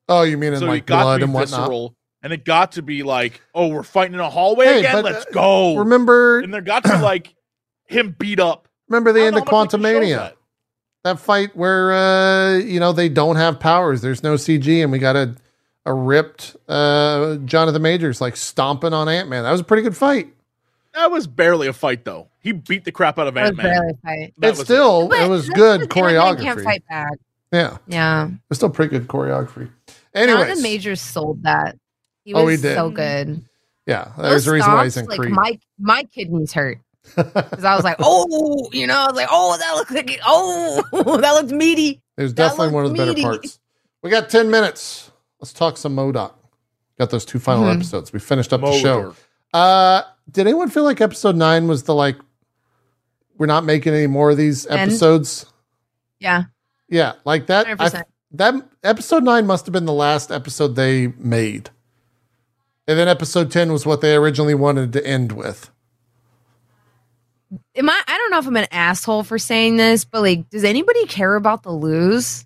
[0.07, 1.93] oh, you mean in so like it got blood and be whatnot?
[2.21, 4.93] and it got to be like, oh, we're fighting in a hallway Hey, again.
[4.97, 5.77] but, Let's uh, go.
[5.77, 7.33] Remember, and there got to like
[7.87, 8.67] him beat up.
[8.87, 10.17] remember the end don't of know how much they can show Quantumania.
[10.17, 10.35] that.
[11.05, 14.99] that fight where uh you know they don't have powers there's no cg and we
[14.99, 15.15] got
[15.87, 19.95] a a ripped uh jonathan majors like stomping on ant-man that was a pretty good
[19.97, 20.33] fight
[20.93, 22.27] That was barely a fight, though.
[22.41, 23.95] He beat the crap out of Ant Man.
[24.03, 27.13] barely it's still But it was good because Ant-Man choreography Can't fight back.
[27.51, 28.29] yeah Yeah.
[28.49, 29.69] It's still pretty good choreography
[30.13, 31.77] Jonathan anyways Majors sold that.
[32.25, 32.75] He was Oh, he did.
[32.75, 33.43] so good.
[33.85, 36.79] yeah that Those the reason why he's in like creed my my kidneys hurt
[37.15, 40.19] because I was like, oh, you know, I was like, oh, that looks like, it-
[40.25, 40.81] oh,
[41.21, 42.01] that looks meaty.
[42.17, 43.59] it was that definitely one of the better parts
[44.01, 45.09] we got 10 minutes
[45.39, 46.33] let's talk some MODOK
[46.99, 47.75] got those two final Mhm.
[47.75, 49.15] episodes we finished up the show
[49.53, 52.17] uh did anyone feel like episode 9 was the like
[53.37, 54.79] we're not making any more of these End?
[54.91, 55.45] episodes
[56.19, 56.43] Yeah,
[56.89, 57.67] Yeah, like that.
[57.79, 61.69] I, that episode nine must have been the last episode they made,
[62.87, 65.69] and then episode ten was what they originally wanted to end with.
[67.75, 68.01] Am I?
[68.07, 71.35] I don't know if I'm an asshole for saying this, but like, does anybody care
[71.35, 72.45] about the lose?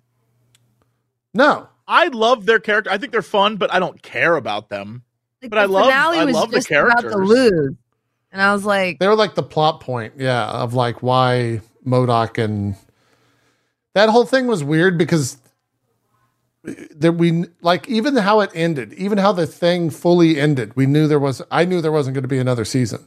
[1.34, 2.90] No, I love their character.
[2.90, 5.02] I think they're fun, but I don't care about them.
[5.42, 7.28] Like, But I love- I was love the just about the characters.
[7.28, 7.74] lose,
[8.30, 10.14] and I was like, they were like the plot point.
[10.16, 12.76] Yeah, of like why MODOK and
[13.94, 15.38] that whole thing was weird because
[16.64, 20.76] that we like even how it ended, even how the thing fully ended.
[20.76, 21.42] We knew there was.
[21.50, 23.04] I knew there wasn't going to be another season.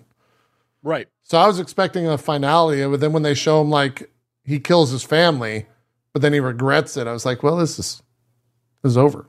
[0.83, 1.07] Right.
[1.23, 4.11] So I was expecting a finale, but then when they show him like
[4.43, 5.65] he kills his family,
[6.13, 8.03] but then he regrets it, I was like, well, this is
[8.85, 9.27] this is over.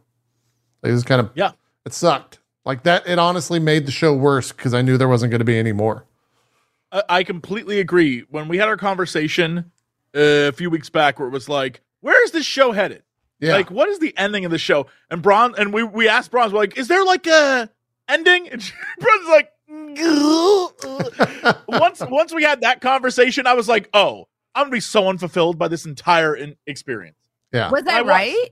[0.83, 1.53] Like, this is kind of Yeah.
[1.87, 2.41] It sucked.
[2.67, 3.09] Like that.
[3.09, 5.73] It honestly made the show worse because I knew there wasn't going to be any
[5.73, 6.05] more.
[6.93, 8.25] I, I completely agree.
[8.29, 9.71] When we had our conversation
[10.15, 13.03] uh, a few weeks back, where it was like, "Where is this show headed?
[13.41, 13.55] Yeah.
[13.55, 16.53] Like, what is the ending of the show?" And Brawn and we we asked Bronze,
[16.53, 17.71] we're like, "Is there like a
[18.09, 19.53] ending?" And Brawn's like,
[21.69, 25.57] once once we had that conversation, I was like, "Oh, I'm gonna be so unfulfilled
[25.57, 27.17] by this entire in- experience."
[27.53, 27.71] yeah.
[27.71, 28.11] was I that was.
[28.11, 28.49] right?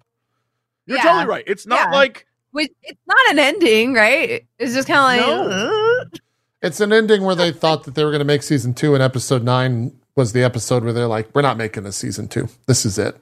[0.87, 1.03] You're Yeah.
[1.05, 1.45] totally right.
[1.47, 1.97] It's not Yeah.
[1.97, 4.47] like Wait, it's not an ending, right?
[4.61, 6.01] It's just kind of like, No.
[6.03, 6.05] uh,
[6.63, 9.03] It's an ending where they thought that they were going to make season two, and
[9.03, 12.49] episode nine was the episode where they're like, "We're not making a season two.
[12.69, 13.17] This is it.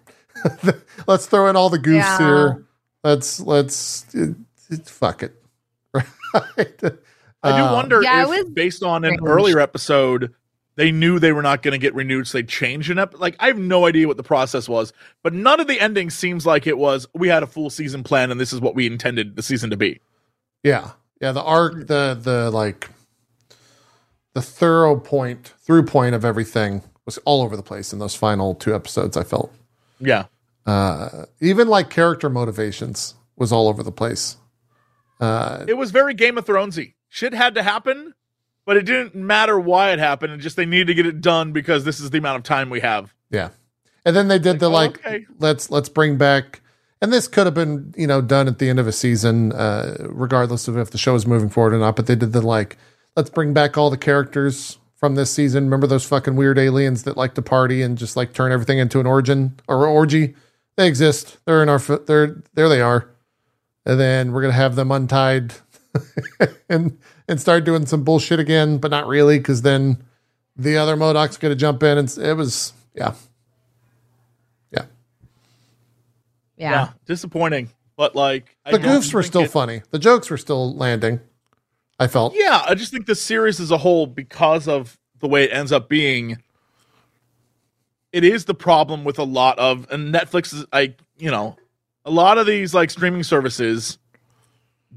[1.06, 2.18] let's throw in all the goofs Yeah.
[2.18, 2.64] here.
[3.04, 4.36] Let's let's it,
[4.70, 5.34] it- fuck it."
[6.34, 6.82] Right.
[7.42, 10.32] I do Uh, wonder Yeah, if, was based on an earlier episode,
[10.76, 13.18] they knew they were not going to get renewed, so they changed an ep.
[13.18, 14.92] Like I have no idea what the process was,
[15.22, 17.06] but none of the ending seems like it was.
[17.14, 19.76] We had a full season plan, and this is what we intended the season to
[19.76, 20.00] be.
[20.62, 20.90] Yeah.
[21.20, 21.32] Yeah.
[21.32, 22.88] The arc, the, the like,
[24.34, 28.54] the thorough point, through point of everything was all over the place in those final
[28.54, 29.52] two episodes, I felt.
[30.00, 30.24] Yeah,
[30.66, 34.36] Uh, even like character motivations was all over the place.
[35.20, 36.94] Uh, It was very Game of Thronesy.
[37.08, 38.14] Shit had to happen,
[38.64, 40.32] but it didn't matter why it happened.
[40.32, 42.70] It just they needed to get it done because this is the amount of time
[42.70, 43.14] we have.
[43.30, 43.50] yeah,
[44.04, 45.26] and then they did the oh, like okay.
[45.38, 46.60] let's let's bring back.
[47.00, 49.96] And this could have been, you know, done at the end of a season, uh,
[50.02, 51.96] regardless of if the show is moving forward or not.
[51.96, 52.76] But they did the like,
[53.16, 55.64] let's bring back all the characters from this season.
[55.64, 59.00] Remember those fucking weird aliens that like to party and just like turn everything into
[59.00, 60.36] an origin or orgy?
[60.76, 61.38] They exist.
[61.44, 61.78] They're in our.
[61.78, 62.68] They're there.
[62.68, 63.10] They are.
[63.84, 65.54] And then we're gonna have them untied
[66.68, 66.98] and
[67.28, 70.02] and start doing some bullshit again, but not really, because then
[70.56, 73.14] the other MODOK's gonna jump in, and it was yeah,
[74.72, 74.84] yeah.
[76.56, 76.88] Yeah.
[77.06, 77.70] disappointing.
[77.96, 79.82] But like The don't goofs were still it- funny.
[79.90, 81.20] The jokes were still landing.
[81.98, 82.34] I felt.
[82.36, 85.70] Yeah, I just think the series as a whole, because of the way it ends
[85.70, 86.42] up being,
[88.12, 91.56] it is the problem with a lot of and Netflix is like you know,
[92.04, 93.98] a lot of these like streaming services,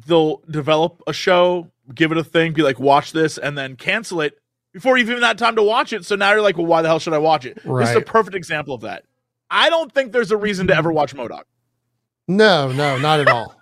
[0.08, 4.22] they'll develop a show, give it a thing, be like, watch this, and then cancel
[4.22, 4.38] it
[4.74, 6.06] before you've even had time to watch it.
[6.06, 7.56] So now you're like, well, why the hell should I watch it?
[7.64, 9.04] This is a perfect example of that.
[9.52, 11.44] I don't think there's a reason to ever watch MODOK.
[12.28, 13.56] No, no, not at all.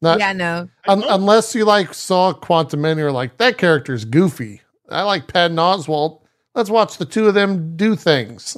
[0.00, 0.68] Not, yeah, no.
[0.88, 4.60] Un- unless you like saw Quantum and you're like that character's goofy.
[4.88, 6.22] I like Patton Oswalt.
[6.56, 8.56] Let's watch the two of them do things.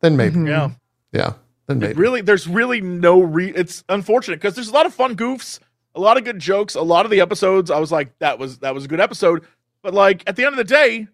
[0.00, 0.48] Then maybe, Mhm.
[0.48, 0.70] Yeah.
[1.12, 1.32] yeah.
[1.68, 1.94] Then It maybe.
[2.00, 3.52] really, there's really no re.
[3.54, 5.60] It's unfortunate because there's a lot of fun goofs,
[5.94, 7.70] a lot of good jokes, a lot of the episodes.
[7.70, 9.44] I was like, that was that was a good episode,
[9.82, 11.08] but like at the end of the day,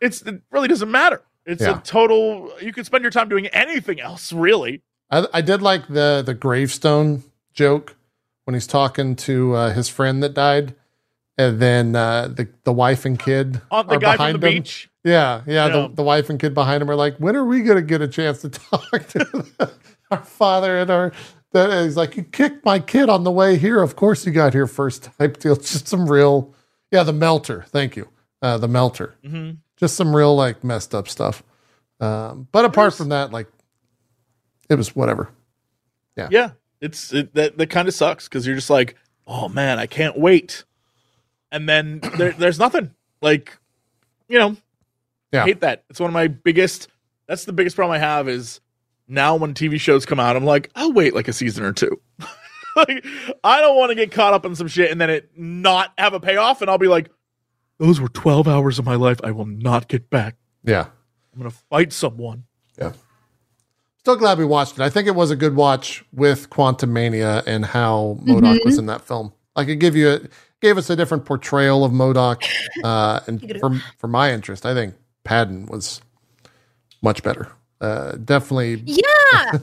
[0.00, 1.22] it's it really doesn't matter.
[1.46, 1.78] It's Yeah.
[1.78, 2.52] a total.
[2.60, 4.82] You could spend your time doing anything else, really.
[5.10, 7.96] I, I did like the the gravestone joke
[8.44, 10.74] when he's talking to uh, his friend that died,
[11.36, 14.46] and then uh, the the wife and kid On the are guy from behind the
[14.48, 14.54] him.
[14.62, 14.88] beach.
[15.04, 15.66] Yeah, yeah.
[15.66, 15.68] Yeah.
[15.88, 18.02] The, the wife and kid behind him are like, when are we going to get
[18.02, 19.46] a chance to talk to
[20.10, 21.12] our father and our?
[21.52, 23.82] That he's like, you kicked my kid on the way here.
[23.82, 25.10] Of course, you got here first.
[25.18, 25.56] Type deal.
[25.56, 26.54] Just some real,
[26.92, 27.02] yeah.
[27.02, 27.64] The melter.
[27.68, 28.08] Thank you.
[28.42, 29.14] Uh, the melter.
[29.24, 31.42] hmm Just some real like messed up stuff.
[32.00, 33.48] Um, but apart from that, like,
[34.70, 35.30] it was whatever.
[36.16, 36.28] Yeah.
[36.30, 38.94] Yeah, it's it, that that kind of sucks because you're just like,
[39.26, 40.64] oh man, I can't wait,
[41.52, 42.94] and then there, there's nothing.
[43.20, 43.58] Like,
[44.28, 44.56] you know,
[45.32, 45.42] Yeah.
[45.42, 45.84] I hate that.
[45.90, 46.88] It's one of my biggest.
[47.26, 48.60] That's the biggest problem I have is
[49.10, 52.00] now when TV shows come out, I'm like, I'll wait like a season or two.
[52.76, 53.04] like,
[53.44, 56.14] I don't want to get caught up in some shit and then it not have
[56.14, 57.10] a payoff, and I'll be like,
[57.78, 60.36] those were 12 hours of my life I will not get back.
[60.64, 60.86] Yeah.
[61.32, 62.44] I'm gonna fight someone.
[62.78, 62.92] Yeah.
[63.98, 64.80] Still glad we watched it.
[64.80, 69.02] I think it was a good watch with Quantumania and how MODOK was in that
[69.02, 69.32] film.
[69.56, 70.20] I could give you a,
[70.60, 72.42] gave us a different portrayal of MODOK.
[72.82, 74.94] Uh, and for for my interest, I think
[75.24, 76.00] Patton was
[77.02, 77.52] much better.
[77.80, 78.82] Uh, definitely.
[78.86, 79.58] Yeah.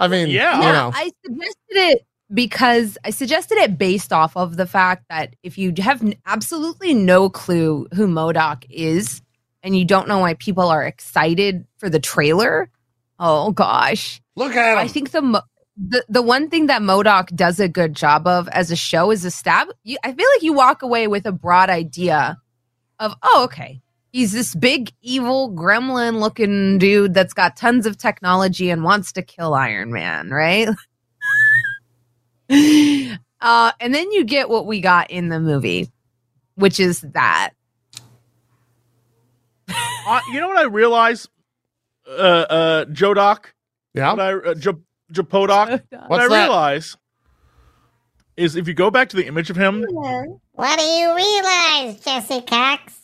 [0.00, 0.56] I mean, Yeah.
[0.56, 5.36] you know, I suggested it because I suggested it based off of the fact that
[5.42, 9.22] if you have absolutely no clue who MODOK is
[9.62, 12.70] and you don't know why people are excited for the trailer,
[13.18, 14.20] oh gosh.
[14.36, 14.78] look at him.
[14.78, 15.42] I think the mo-
[15.76, 19.24] the the one thing that MODOK does a good job of as a show is
[19.24, 19.66] estab.
[19.84, 22.38] You, I feel like you walk away with a broad idea
[22.98, 23.80] of oh okay,
[24.14, 29.22] he's this big evil gremlin looking dude that's got tons of technology and wants to
[29.22, 30.68] kill Iron Man, right?
[33.40, 35.90] uh, and then you get what we got in the movie,
[36.54, 37.50] which is that.
[40.06, 41.26] Uh, you know what I realize?
[42.06, 43.46] Uh, uh, Jodoc.
[43.94, 44.10] yeah.
[44.10, 44.72] What I uh, J-
[45.10, 45.70] Japodoc.
[45.70, 46.42] What What's I that?
[46.42, 46.98] realize
[48.36, 49.82] is if you go back to the image of him,
[50.52, 53.03] What do you realize, Jesse Cox?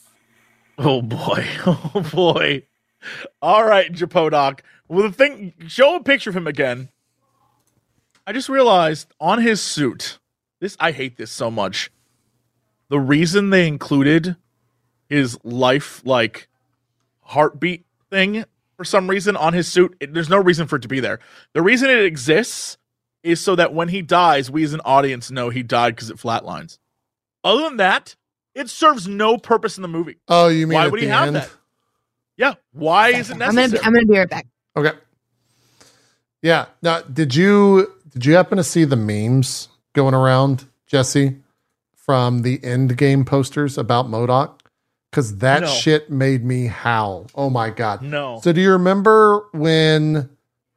[0.81, 2.63] Oh boy, oh boy.
[3.41, 4.61] All right, Japodoc.
[4.89, 6.89] Well, the thing, show a picture of him again.
[8.27, 10.19] I just realized on his suit,
[10.61, 11.91] this I hate this so much.
[12.89, 14.37] The reason they included
[15.09, 16.49] his life like
[17.23, 18.45] heartbeat thing
[18.77, 21.21] for some reason on his suit, it, there's no reason for it to be there.
[21.53, 22.79] The reason it exists
[23.23, 26.17] is so that when he dies, we as an audience know he died because it
[26.17, 26.79] flatlines.
[27.45, 28.17] Other than that,
[28.55, 30.17] it serves no purpose in the movie.
[30.29, 31.37] Oh, you mean Why at would he the have end?
[31.37, 31.51] that?
[32.37, 33.69] Yeah, why is it I'm necessary?
[33.69, 34.47] gonna I'm gonna be right back.
[34.77, 34.93] Okay.
[36.43, 36.67] Yeah.
[36.83, 41.37] Now, did you did you happen to see the memes going around, Jesse,
[41.95, 44.59] from the Endgame posters about MODOK?
[45.11, 45.67] Because that No.
[45.69, 47.27] shit made me howl.
[47.35, 48.01] Oh my god.
[48.03, 48.41] no.
[48.43, 50.31] So do you remember when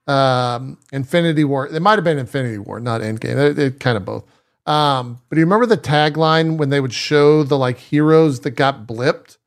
[0.08, 1.68] um Infinity War?
[1.68, 3.38] It might have been Infinity War, not Endgame.
[3.52, 4.26] It, it kind of both.
[4.66, 8.52] Um, but do you remember the tagline when they would show the like heroes that
[8.52, 9.38] got blipped?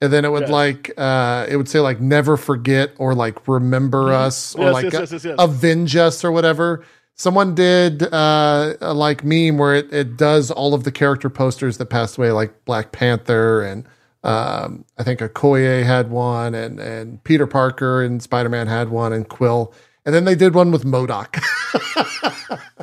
[0.00, 0.50] And then it would Yes.
[0.50, 4.92] like uh it would say like never forget or like remember us or Yes, like
[4.92, 5.36] yes, yes, yes.
[5.38, 6.84] avenge us or whatever.
[7.16, 11.78] someone did uh, a like meme where it, it does all of the character posters
[11.78, 13.84] that passed away, like Black Panther and
[14.24, 19.12] um, I think Okoye had one, and and Peter Parker and Spider Man had one,
[19.12, 19.72] and Quill,
[20.04, 21.40] and then they did one with MODOK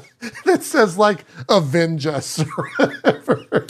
[0.45, 3.67] that says like "Avenge us" or whatever.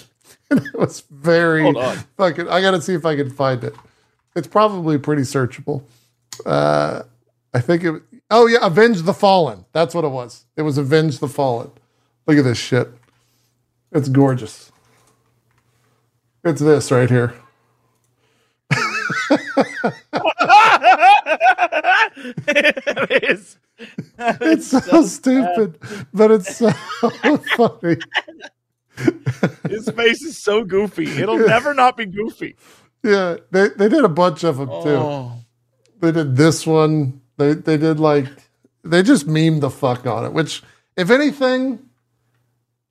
[0.49, 1.97] And it was very Hold on.
[2.17, 2.47] fucking.
[2.49, 3.75] I gotta see if I can find it.
[4.35, 5.83] It's probably pretty searchable.
[6.45, 7.03] Uh,
[7.53, 8.01] I think it.
[8.29, 9.65] Oh yeah, Avenge the Fallen.
[9.71, 10.45] That's what it was.
[10.57, 11.71] It was Avenge the Fallen.
[12.27, 12.89] Look at this shit.
[13.91, 14.71] It's gorgeous.
[16.43, 17.33] It's this right here.
[22.47, 23.57] it is.
[24.17, 25.79] It's so stupid,
[26.13, 26.71] but it's so
[27.57, 27.97] funny.
[29.69, 31.07] His face is so goofy.
[31.21, 32.55] It'll never not be goofy.
[33.03, 34.89] Yeah, they, they did a bunch of them too.
[34.89, 35.31] Oh.
[35.99, 37.21] They did this one.
[37.37, 38.27] They they did like
[38.83, 40.33] they just meme the fuck on it.
[40.33, 40.63] Which,
[40.95, 41.79] if anything,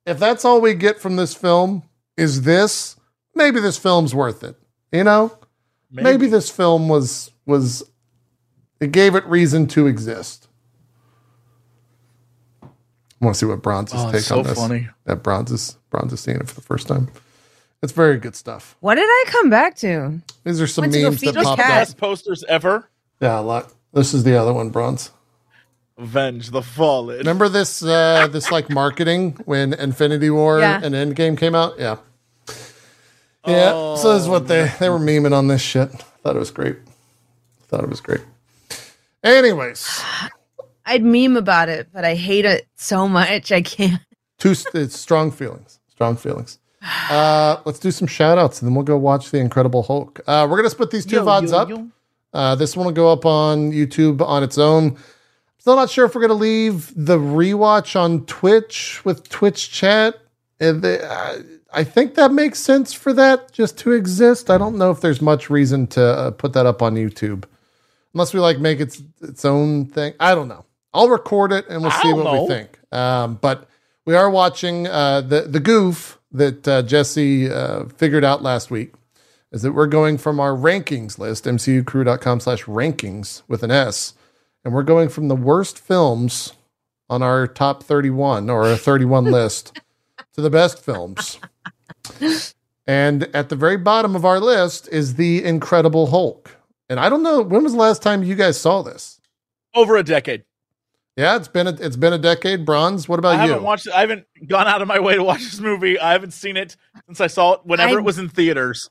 [0.05, 1.83] if that's all we get from this film
[2.17, 2.97] is this,
[3.33, 4.55] maybe this film's worth it.
[4.91, 5.37] You know,
[5.91, 7.83] maybe, this film was was
[8.79, 10.47] it gave it reason to exist.
[13.21, 14.57] I want to see what Bronze's Oh, take it's so on this.
[14.59, 14.89] funny.
[15.05, 17.09] That Bronze is Bronze is seeing it for the first time.
[17.81, 18.75] It's very good stuff.
[18.79, 20.21] What did I come back to?
[20.43, 21.71] These are some Went memes feed that popped cat.
[21.71, 21.77] up.
[21.81, 22.89] Best posters ever.
[23.21, 23.71] Yeah, a lot.
[23.93, 25.11] This is the other one, Bronze.
[25.97, 27.19] Avenge the Fallen.
[27.19, 30.81] Remember this uh this like marketing when Infinity War Yeah.
[30.83, 31.79] and Endgame came out?
[31.79, 31.97] Yeah.
[33.47, 33.95] Yeah.
[33.95, 35.89] so this is what they they were memeing on this shit.
[36.23, 36.77] Thought it was great.
[37.67, 38.21] Thought it was great.
[39.23, 40.01] Anyways,
[40.85, 44.01] I'd meme about it, but I hate it so much I can't.
[44.37, 45.79] two strong feelings.
[45.89, 46.59] Strong feelings.
[47.09, 50.19] Uh let's do some shout outs and then we'll go watch the Incredible Hulk.
[50.27, 51.69] Uh we're gonna split these two Yo, VODs yo, up.
[51.69, 51.87] yo.
[52.33, 54.97] Uh, this one will go up on YouTube on its own.
[55.57, 60.15] Still not sure if we're going to leave the rewatch on Twitch with Twitch chat.
[60.59, 61.37] And the, uh,
[61.71, 64.49] I think that makes sense for that just to exist.
[64.49, 67.45] I don't know if there's much reason to uh, put that up on YouTube,
[68.13, 70.13] unless we like make it its own thing.
[70.19, 70.64] I don't know.
[70.95, 72.79] I'll record it and we'll see what we think.
[72.91, 73.69] Um, but
[74.05, 78.93] we are watching uh, the the goof that uh, Jesse uh, figured out last week
[79.51, 84.13] is that we're going from our rankings list, mcucrew.com slash rankings with an S,
[84.63, 86.53] and we're going from the worst films
[87.09, 89.79] on our top 31 or a 31 list
[90.33, 91.39] to the best films.
[92.87, 96.55] And at the very bottom of our list is The Incredible Hulk.
[96.89, 99.19] And I don't know when was the last time you guys saw this?
[99.73, 100.43] Over a decade.
[101.15, 102.65] Yeah, it's been a, it's been a decade.
[102.65, 103.07] Bronze.
[103.07, 103.51] What about I you?
[103.51, 103.87] haven't watched.
[103.87, 105.97] I haven't gone out of my way to watch this movie.
[105.97, 108.89] I haven't seen it since I saw it whenever I- it was in theaters.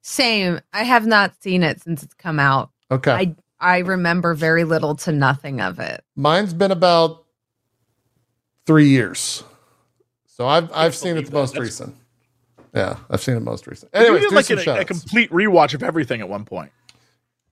[0.00, 0.60] Same.
[0.72, 2.70] I have not seen it since it's come out.
[2.90, 6.02] okay, I I remember very little to nothing of it.
[6.16, 7.24] mine's been about
[8.66, 9.44] three years.
[10.26, 11.36] So I've I've seen it the that.
[11.36, 11.96] most That's- recent.
[12.74, 13.90] Yeah, I've seen it most recent.
[13.94, 16.72] you did like some a, a complete rewatch of everything at one point.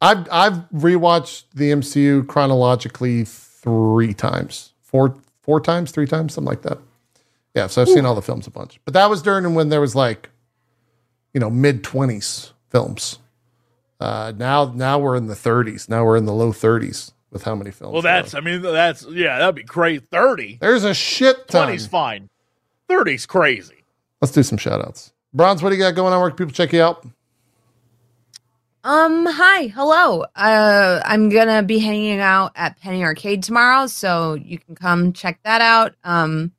[0.01, 3.27] I've I've rewatched the MCU chronologically
[3.63, 6.79] three times, four four times, three times, something like that.
[7.55, 9.81] Yeah, so I've seen all the films a bunch, but that was during when there
[9.81, 10.31] was like,
[11.35, 13.19] you know, mid twenties films.
[13.99, 15.89] Uh, now now we're in the thirties.
[15.89, 17.93] Now we're in the low thirties with how many films.
[17.93, 18.35] Well, that's.
[18.35, 20.05] I mean, that's, yeah, that'd be crazy.
[20.11, 20.59] 30.
[20.61, 21.69] there's a shit ton.
[21.69, 22.29] 20's fine.
[22.89, 23.85] 30's crazy.
[24.21, 25.13] Let's do some shout outs.
[25.33, 26.21] Bronze, what do you got going on?
[26.21, 27.07] Where can people check you out?
[28.83, 30.25] Um, hi, hello.
[30.35, 35.39] Uh, I'm gonna be hanging out at Penny Arcade tomorrow, so you can come check
[35.45, 35.95] that out.
[36.03, 36.53] Um,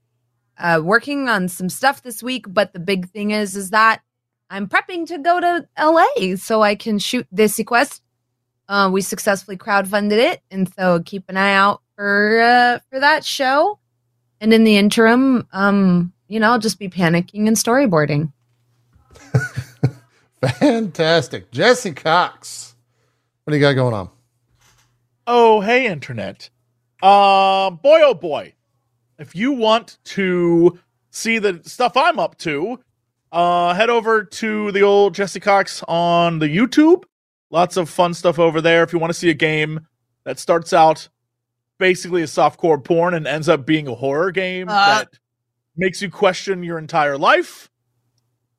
[0.60, 4.04] uh, working on some stuff this week, but the big thing is, is that
[4.52, 8.04] I'm prepping to go to LA so I can shoot this quest.
[8.70, 13.26] Uh, we successfully crowdfunded it, and so keep an eye out for uh, for that
[13.26, 13.80] show.
[14.40, 18.32] And in the interim, um, you know, I'll just be panicking and storyboarding.
[20.42, 22.76] Fantastic, Jesse Cox.
[23.44, 24.10] What do you got going on?
[25.28, 26.50] Oh, hey, internet.
[27.02, 28.54] Uh, boy, oh boy.
[29.20, 30.80] If you want to
[31.12, 32.80] see the stuff I'm up to,
[33.32, 37.04] uh, head over to the old Jesse Cox on the YouTube.
[37.50, 38.84] Lots of fun stuff over there.
[38.84, 39.88] If you want to see a game
[40.24, 41.08] that starts out
[41.80, 45.00] basically as softcore porn and ends up being a horror game Uh.
[45.00, 45.10] that
[45.76, 47.71] makes you question your entire life,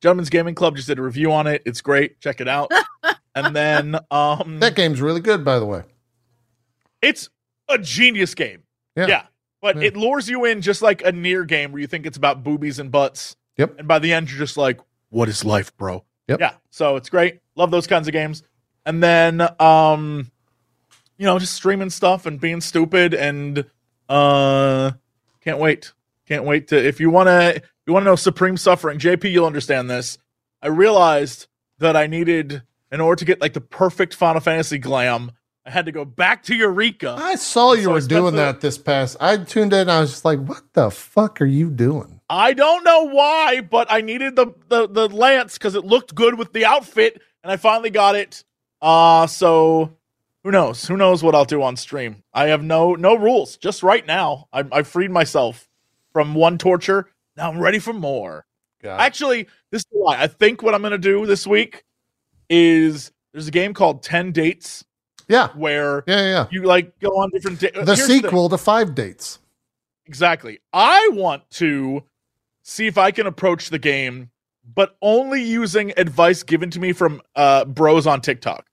[0.03, 1.61] Gentlemen's Gaming Club just did a review on it.
[1.65, 2.19] It's great.
[2.19, 2.69] Check it out.
[3.35, 5.83] and then, um, That game's really good, by the way.
[7.01, 7.29] it's
[7.69, 8.63] a genius game.
[8.97, 9.07] Yeah.
[9.07, 9.23] Yeah.
[9.61, 9.83] But Yeah.
[9.87, 12.79] it lures you in just like a near game where you think it's about boobies
[12.79, 13.37] and butts.
[13.57, 13.79] Yep.
[13.79, 16.03] And by the end, you're just like, what is life, bro?
[16.27, 16.39] Yep.
[16.41, 16.53] Yeah.
[16.69, 17.39] So it's great.
[17.55, 18.43] Love those kinds of games.
[18.85, 20.29] And then, um,
[21.17, 23.63] you know, just streaming stuff and being stupid and,
[24.09, 24.91] uh,
[25.39, 25.93] Can't wait.
[26.27, 26.77] Can't wait to.
[26.77, 30.17] If you want to, you want to know supreme suffering, JP, you'll understand this.
[30.61, 31.47] I realized
[31.79, 35.31] that I needed, in order to get like the perfect Final Fantasy glam,
[35.65, 37.15] I had to go back to Eureka.
[37.17, 39.17] I saw you So were doing the- that this past.
[39.19, 39.79] I tuned in.
[39.81, 43.61] And I was just like, "What the fuck are you doing?" I don't know why,
[43.61, 47.51] but I needed the the, the lance because it looked good with the outfit, and
[47.51, 48.43] I finally got it.
[48.81, 49.97] Uh so
[50.43, 50.85] who knows?
[50.87, 52.23] Who knows what I'll do on stream?
[52.33, 53.55] I have no no rules.
[53.57, 55.69] Just right now, I I freed myself
[56.13, 57.09] from one torture.
[57.35, 58.45] Now I'm ready for more.
[58.81, 58.99] God.
[58.99, 61.83] Actually, this is why I think what I'm gonna do this week
[62.49, 64.85] is there's a game called Ten Dates
[65.27, 66.47] yeah, where yeah, yeah.
[66.51, 69.39] you like go on different da- The Here's sequel to Five Dates.
[70.05, 70.59] Exactly.
[70.73, 72.03] I want to
[72.63, 74.29] see if I can approach the game,
[74.75, 78.65] but only using advice given to me from uh, bros on TikTok.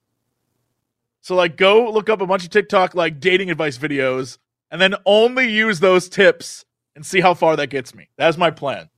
[1.23, 4.39] So, like, go look up a bunch of TikTok like dating advice videos,
[4.71, 6.65] and then only use those tips
[6.97, 8.09] and see how far that gets me.
[8.17, 8.89] That's my plan.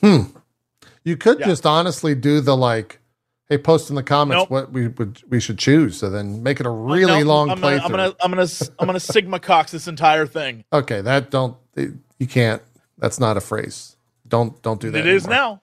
[0.00, 0.22] Hmm.
[1.04, 1.46] You could Yeah.
[1.46, 3.00] just honestly do the like,
[3.48, 4.50] hey, post in the comments Nope.
[4.50, 7.58] what we would we should choose, so then make it a really No, long I'm
[7.58, 7.62] playthrough.
[7.62, 8.48] gonna, I'm gonna, I'm gonna,
[8.80, 10.64] I'm gonna Sigma Cox this entire thing.
[10.72, 12.62] okay, that don't you can't.
[12.98, 13.96] That's not a phrase.
[14.28, 14.98] Don't don't do that.
[14.98, 15.36] It is anymore.
[15.40, 15.62] now.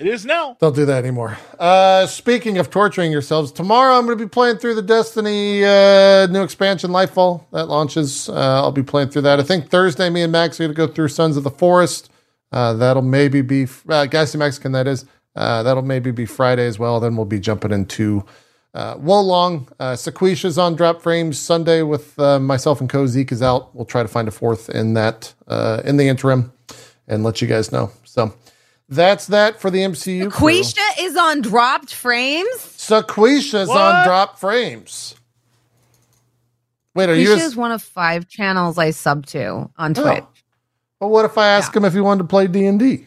[0.00, 0.56] It is now.
[0.58, 1.36] Don't do that anymore.
[1.58, 6.26] Uh, speaking of torturing yourselves, tomorrow I'm going to be playing through the Destiny uh,
[6.28, 8.30] new expansion, Lightfall, that launches.
[8.30, 9.38] Uh, I'll be playing through that.
[9.38, 12.10] I think Thursday, me and Max are going to go through Sons of the Forest.
[12.50, 14.72] Uh, that'll maybe be uh, Gassy Mexican.
[14.72, 15.04] That is.
[15.36, 16.98] Uh, that'll maybe be Friday as well.
[16.98, 18.24] Then we'll be jumping into
[18.72, 19.68] uh, Wo Long.
[19.78, 23.06] Uh, Sequisha's on Dropped Frames Sunday with uh, myself and Co.
[23.06, 23.76] Zeke is out.
[23.76, 25.34] We'll try to find a fourth in that
[25.84, 26.54] in the interim
[27.06, 27.90] and let you guys know.
[28.04, 28.32] So
[28.90, 30.30] that's that for the MCU.
[30.30, 30.48] crew.
[30.50, 32.48] Quisha is on dropped frames.
[32.58, 33.78] Sequisha's What?
[33.80, 35.14] on dropped Frames.
[36.94, 37.28] Wait, are you?
[37.30, 40.02] Quisha A, is one of five channels I sub to on Oh.
[40.02, 40.24] Twitch.
[41.00, 43.06] well, what if I ask him if he wanted to play D and D?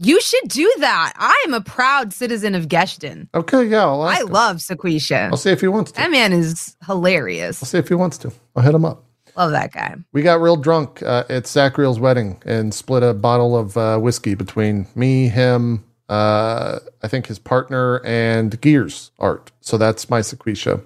[0.00, 1.12] You should do that.
[1.16, 3.26] I am a proud citizen of Geshton.
[3.34, 4.28] Okay, yeah, I'll ask I him.
[4.28, 5.30] love Sequisha.
[5.32, 6.00] I'll see if he wants to.
[6.00, 7.60] That man is hilarious.
[7.62, 8.32] I'll see if he wants to.
[8.54, 9.04] I'll hit him up.
[9.38, 9.94] Love that guy.
[10.12, 14.34] We got real drunk uh, at Sacriel's wedding and split a bottle of uh, whiskey
[14.34, 19.52] between me, him, uh, I think his partner, and Gears Art.
[19.60, 20.82] So that's my Sequisha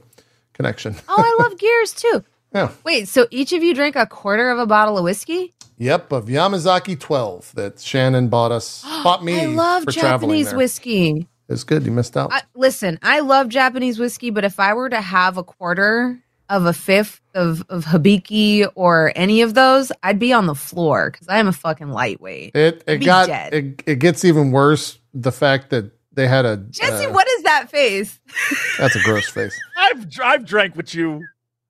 [0.53, 0.97] connection.
[1.09, 2.25] Oh, I love Gears too.
[2.55, 2.73] Yeah.
[2.85, 5.55] Wait, so each of you drank a quarter of a bottle of whiskey?
[5.79, 11.27] Yep, of Yamazaki 12 that Shannon bought us, bought me I love Japanese whiskey.
[11.49, 11.87] It's good.
[11.87, 12.31] You missed out.
[12.33, 16.23] I, listen, I love Japanese whiskey, but if I were to have a quarter
[16.53, 21.11] of a fifth of, of Hibiki or any of those, I'd be on the floor
[21.11, 22.55] because I am a fucking lightweight.
[22.55, 23.55] It it be got dead.
[23.55, 24.99] it, it gets even worse.
[25.15, 28.21] The fact that they had a Jesse, uh, what is that face?
[28.79, 29.59] that's a gross face.
[29.77, 31.25] I've I've drank with you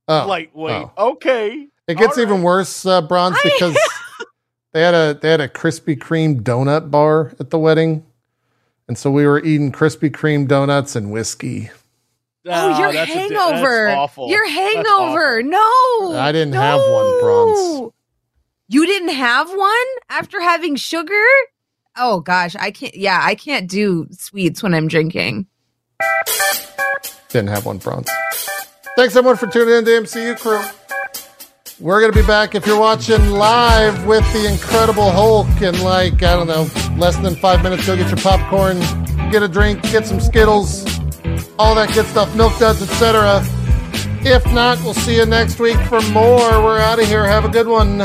[0.09, 0.89] Oh, lightweight.
[0.97, 1.11] oh.
[1.13, 1.69] Okay.
[1.87, 2.43] It gets All even right.
[2.45, 3.79] worse, uh, Bronze, I- because
[4.73, 8.05] they had a they had a Krispy Kreme donut bar at the wedding,
[8.89, 11.71] and so we were eating Krispy Kreme donuts and whiskey.
[12.47, 13.87] Oh, your that's a di- hangover.
[13.87, 14.29] that's awful.
[14.29, 15.43] Your That's hangover.
[15.43, 16.17] No.
[16.19, 17.93] I didn't have one, Bronze.
[18.69, 21.25] You didn't have one after having sugar?
[21.97, 25.47] Oh gosh, I can't yeah, I can't do sweets when I'm drinking.
[27.29, 28.09] Didn't have one, Bronze.
[28.97, 30.63] Thanks everyone for tuning in to MCU Crew.
[31.81, 36.35] We're gonna be back if you're watching live with the Incredible Hulk in like I
[36.35, 36.67] don't know
[36.97, 37.87] less than five minutes.
[37.87, 38.79] Go get your popcorn,
[39.31, 40.85] get a drink, get some Skittles,
[41.63, 43.41] all that good stuff, milk duds, etc.
[44.25, 46.51] If not, we'll see you next week for more.
[46.63, 47.25] We're out of here.
[47.25, 47.99] Have a good one.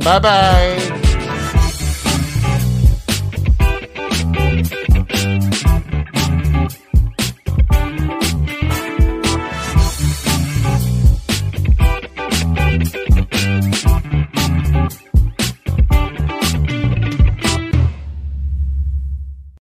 [0.00, 1.05] Bye bye.